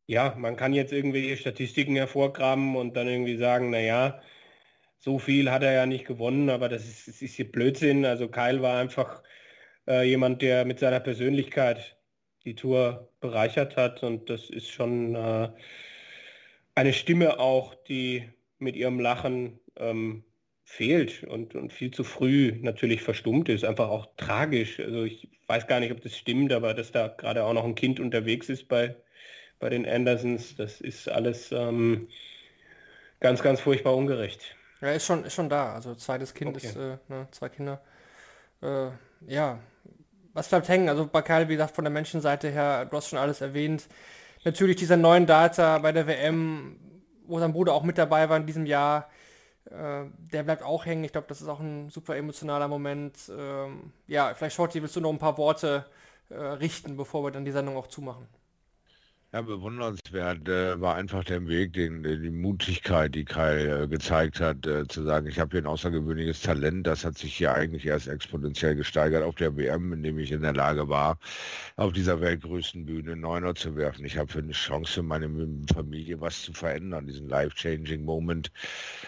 [0.07, 4.21] ja, man kann jetzt irgendwelche Statistiken hervorgraben und dann irgendwie sagen, naja,
[4.99, 8.05] so viel hat er ja nicht gewonnen, aber das ist, das ist hier Blödsinn.
[8.05, 9.23] Also Kyle war einfach
[9.87, 11.97] äh, jemand, der mit seiner Persönlichkeit
[12.45, 15.49] die Tour bereichert hat und das ist schon äh,
[16.77, 20.23] eine Stimme auch, die mit ihrem Lachen ähm,
[20.63, 23.65] fehlt und, und viel zu früh natürlich verstummt ist.
[23.65, 24.79] Einfach auch tragisch.
[24.79, 27.73] Also ich weiß gar nicht, ob das stimmt, aber dass da gerade auch noch ein
[27.73, 28.95] Kind unterwegs ist bei,
[29.59, 32.07] bei den Andersons, das ist alles ähm,
[33.21, 34.55] ganz, ganz furchtbar ungerecht.
[34.79, 35.73] Ja, ist schon, ist schon da.
[35.73, 36.67] Also zweites Kind Okay.
[36.67, 37.81] ist, äh, ne, zwei Kinder.
[38.61, 38.89] Äh,
[39.27, 39.59] ja,
[40.33, 40.89] was bleibt hängen?
[40.89, 43.87] Also bei Kyle, wie gesagt, von der Menschenseite her, du hast schon alles erwähnt.
[44.47, 46.79] Natürlich dieser neuen Data bei der WM,
[47.25, 49.09] wo sein Bruder auch mit dabei war in diesem Jahr,
[49.65, 51.03] äh, der bleibt auch hängen.
[51.03, 53.17] Ich glaube, das ist auch ein super emotionaler Moment.
[53.29, 55.85] Ähm, ja, vielleicht Shorty, willst du noch ein paar Worte
[56.29, 58.25] äh, richten, bevor wir dann die Sendung auch zumachen?
[59.33, 64.65] Ja, bewundernswert äh, war einfach der Weg, den, die Mutigkeit, die Kai äh, gezeigt hat,
[64.65, 66.87] äh, zu sagen, ich habe hier ein außergewöhnliches Talent.
[66.87, 70.53] Das hat sich hier eigentlich erst exponentiell gesteigert auf der WM, indem ich in der
[70.53, 71.19] Lage war,
[71.75, 74.05] auf dieser weltgrößten Bühne Neuner zu werfen.
[74.05, 75.29] Ich habe für eine Chance, meine
[75.73, 78.49] Familie was zu verändern, diesen life-changing Moment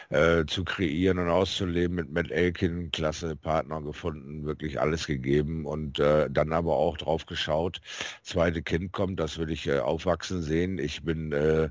[0.10, 1.96] äh, zu kreieren und auszuleben.
[1.96, 7.26] Mit Matt Elkin, klasse Partner gefunden, wirklich alles gegeben und äh, dann aber auch drauf
[7.26, 7.80] geschaut.
[8.22, 10.80] Zweite Kind kommt, das will ich äh, aufwachsen aufwachsen sehen.
[10.80, 11.70] Ich bin äh,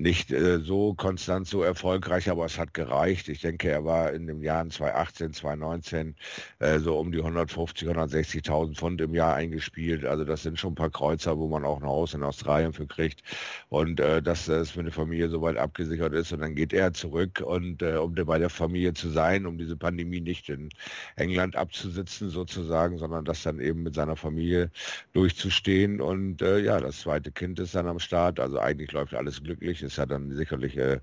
[0.00, 3.28] nicht äh, so konstant, so erfolgreich, aber es hat gereicht.
[3.28, 6.16] Ich denke, er war in den Jahren 2018, 2019
[6.58, 10.06] äh, so um die 150, 160.000 Pfund im Jahr eingespielt.
[10.06, 12.86] Also das sind schon ein paar Kreuzer, wo man auch ein Haus in Australien für
[12.86, 13.22] kriegt.
[13.68, 16.32] Und äh, dass das für eine Familie soweit abgesichert ist.
[16.32, 19.76] Und dann geht er zurück und äh, um bei der Familie zu sein, um diese
[19.76, 20.70] Pandemie nicht in
[21.16, 24.70] England abzusitzen sozusagen, sondern das dann eben mit seiner Familie
[25.12, 26.00] durchzustehen.
[26.00, 28.40] Und äh, ja, das zweite Kind ist dann am Start.
[28.40, 31.00] Also eigentlich läuft alles glücklich ist ja dann sicherlich äh,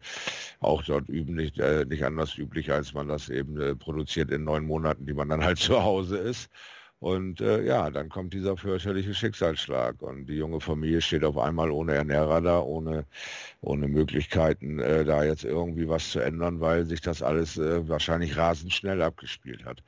[0.59, 4.43] auch dort üben nicht, äh, nicht anders üblich, als man das eben äh, produziert in
[4.45, 6.49] neun Monaten, die man dann halt zu Hause ist.
[6.99, 11.69] Und äh, ja, dann kommt dieser fürchterliche Schicksalsschlag und die junge Familie steht auf einmal
[11.69, 13.05] ohne Ernährer da, ohne,
[13.61, 18.35] ohne Möglichkeiten, äh, da jetzt irgendwie was zu ändern, weil sich das alles äh, wahrscheinlich
[18.35, 19.83] rasend schnell abgespielt hat.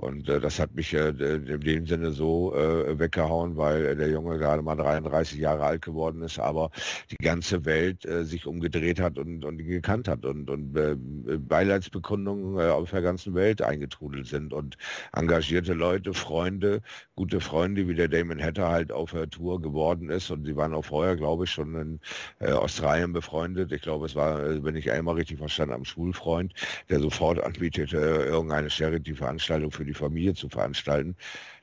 [0.00, 4.38] Und äh, das hat mich äh, in dem Sinne so äh, weggehauen, weil der Junge
[4.38, 6.70] gerade mal 33 Jahre alt geworden ist, aber
[7.10, 10.94] die ganze Welt äh, sich umgedreht hat und, und ihn gekannt hat und, und äh,
[10.94, 14.76] Beileidsbekundungen äh, auf der ganzen Welt eingetrudelt sind und
[15.14, 16.80] engagierte Leute, Freunde,
[17.16, 20.74] gute Freunde, wie der Damon Hatter halt auf der Tour geworden ist und sie waren
[20.74, 22.00] auch vorher, glaube ich, schon in
[22.38, 23.72] äh, Australien befreundet.
[23.72, 26.54] Ich glaube, es war, äh, wenn ich einmal richtig verstanden, am Schulfreund,
[26.88, 31.16] der sofort anbietete, irgendeine Charity-Veranstaltung für die Familie zu veranstalten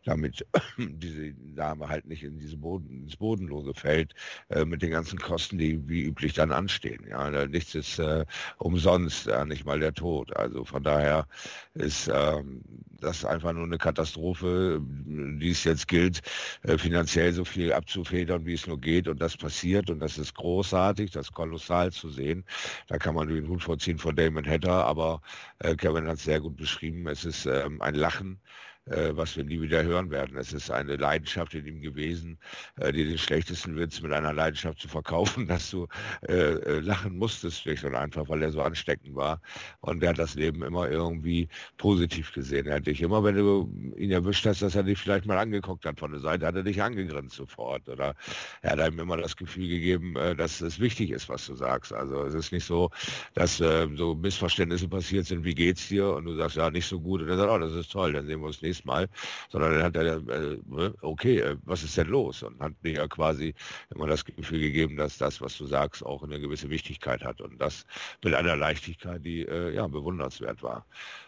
[0.06, 0.46] damit
[0.78, 4.14] diese Dame halt nicht in diese Boden, ins Bodenlose fällt,
[4.50, 7.06] äh, mit den ganzen Kosten, die wie üblich dann anstehen.
[7.10, 8.26] Ja, nichts ist äh,
[8.58, 10.36] umsonst, ja, nicht mal der Tod.
[10.36, 11.28] Also von daher
[11.74, 12.62] ist ähm,
[13.02, 16.22] das einfach nur eine Katastrophe, die es jetzt gilt,
[16.64, 19.08] äh, finanziell so viel abzufedern, wie es nur geht.
[19.08, 22.46] Und das passiert und das ist großartig, das ist kolossal zu sehen.
[22.88, 25.22] Da kann man den Hut vorziehen von Damon Hatter, aber
[25.60, 27.08] äh, Kevin hat es sehr gut beschrieben.
[27.08, 30.38] Es ist ähm, ein Lachen äh, was wir nie wieder hören werden.
[30.38, 32.38] Es ist eine Leidenschaft in ihm gewesen,
[32.78, 35.88] äh, dir den schlechtesten Witz mit einer Leidenschaft zu verkaufen, dass du
[36.28, 39.42] äh, äh, lachen musstest, schlicht und einfach, weil er so ansteckend war.
[39.82, 41.48] Und er hat das Leben immer irgendwie
[41.78, 42.68] positiv gesehen.
[42.68, 45.86] Er hat dich immer, wenn du ihn erwischt hast, dass er dich vielleicht mal angeguckt
[45.86, 47.90] hat von der Seite, hat er dich angegrinst sofort.
[47.90, 48.14] Oder
[48.62, 51.92] er hat einem immer das Gefühl gegeben, äh, dass es wichtig ist, was du sagst.
[51.92, 52.92] Also es ist nicht so,
[53.34, 56.14] dass äh, so Missverständnisse passiert sind, wie geht's dir?
[56.14, 57.22] Und du sagst, ja, nicht so gut.
[57.24, 59.08] Und er sagt, oh, das ist toll, dann sehen wir uns nächstes nächstes Mal,
[59.50, 62.44] sondern dann hat er, äh, ne, okay, äh, was ist denn los?
[62.44, 63.54] Und hat mir ja quasi
[63.94, 67.60] immer das Gefühl gegeben, dass das, was du sagst, auch eine gewisse Wichtigkeit hat und
[67.60, 67.86] das
[68.24, 70.86] mit einer Leichtigkeit, die äh, ja bewundernswert war.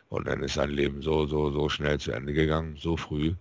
[0.10, 3.34] Und dann ist sein Leben so, so, so schnell zu Ende gegangen, so früh.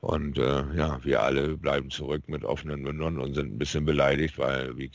[0.00, 4.38] Und äh, ja, wir alle bleiben zurück mit offenen Mündern und sind ein bisschen beleidigt,
[4.38, 4.90] weil, wie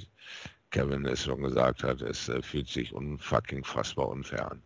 [0.72, 4.62] Kevin es schon gesagt hat, es äh, fühlt sich unfucking fassbar unfair an.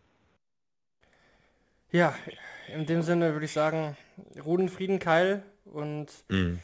[1.90, 2.14] Ja,
[2.72, 3.96] in dem Sinne würde ich sagen,
[4.44, 6.58] Ruden Frieden Keil und mhm.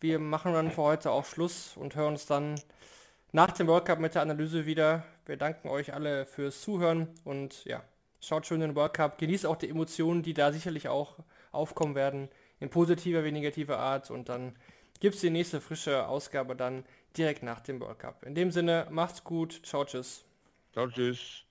[0.00, 2.60] wir machen dann für heute auch Schluss und hören uns dann
[3.32, 5.04] nach dem World Cup mit der Analyse wieder.
[5.24, 7.82] Wir danken euch alle fürs Zuhören und ja,
[8.20, 11.16] schaut schön in den World Cup, genießt auch die Emotionen, die da sicherlich auch
[11.52, 12.28] aufkommen werden,
[12.58, 14.56] in positiver wie negativer Art und dann
[15.00, 16.84] gibt es die nächste frische Ausgabe dann
[17.16, 18.24] direkt nach dem World Cup.
[18.24, 20.24] In dem Sinne, macht's gut, ciao, tschüss.
[20.72, 21.44] Ciao, tschüss.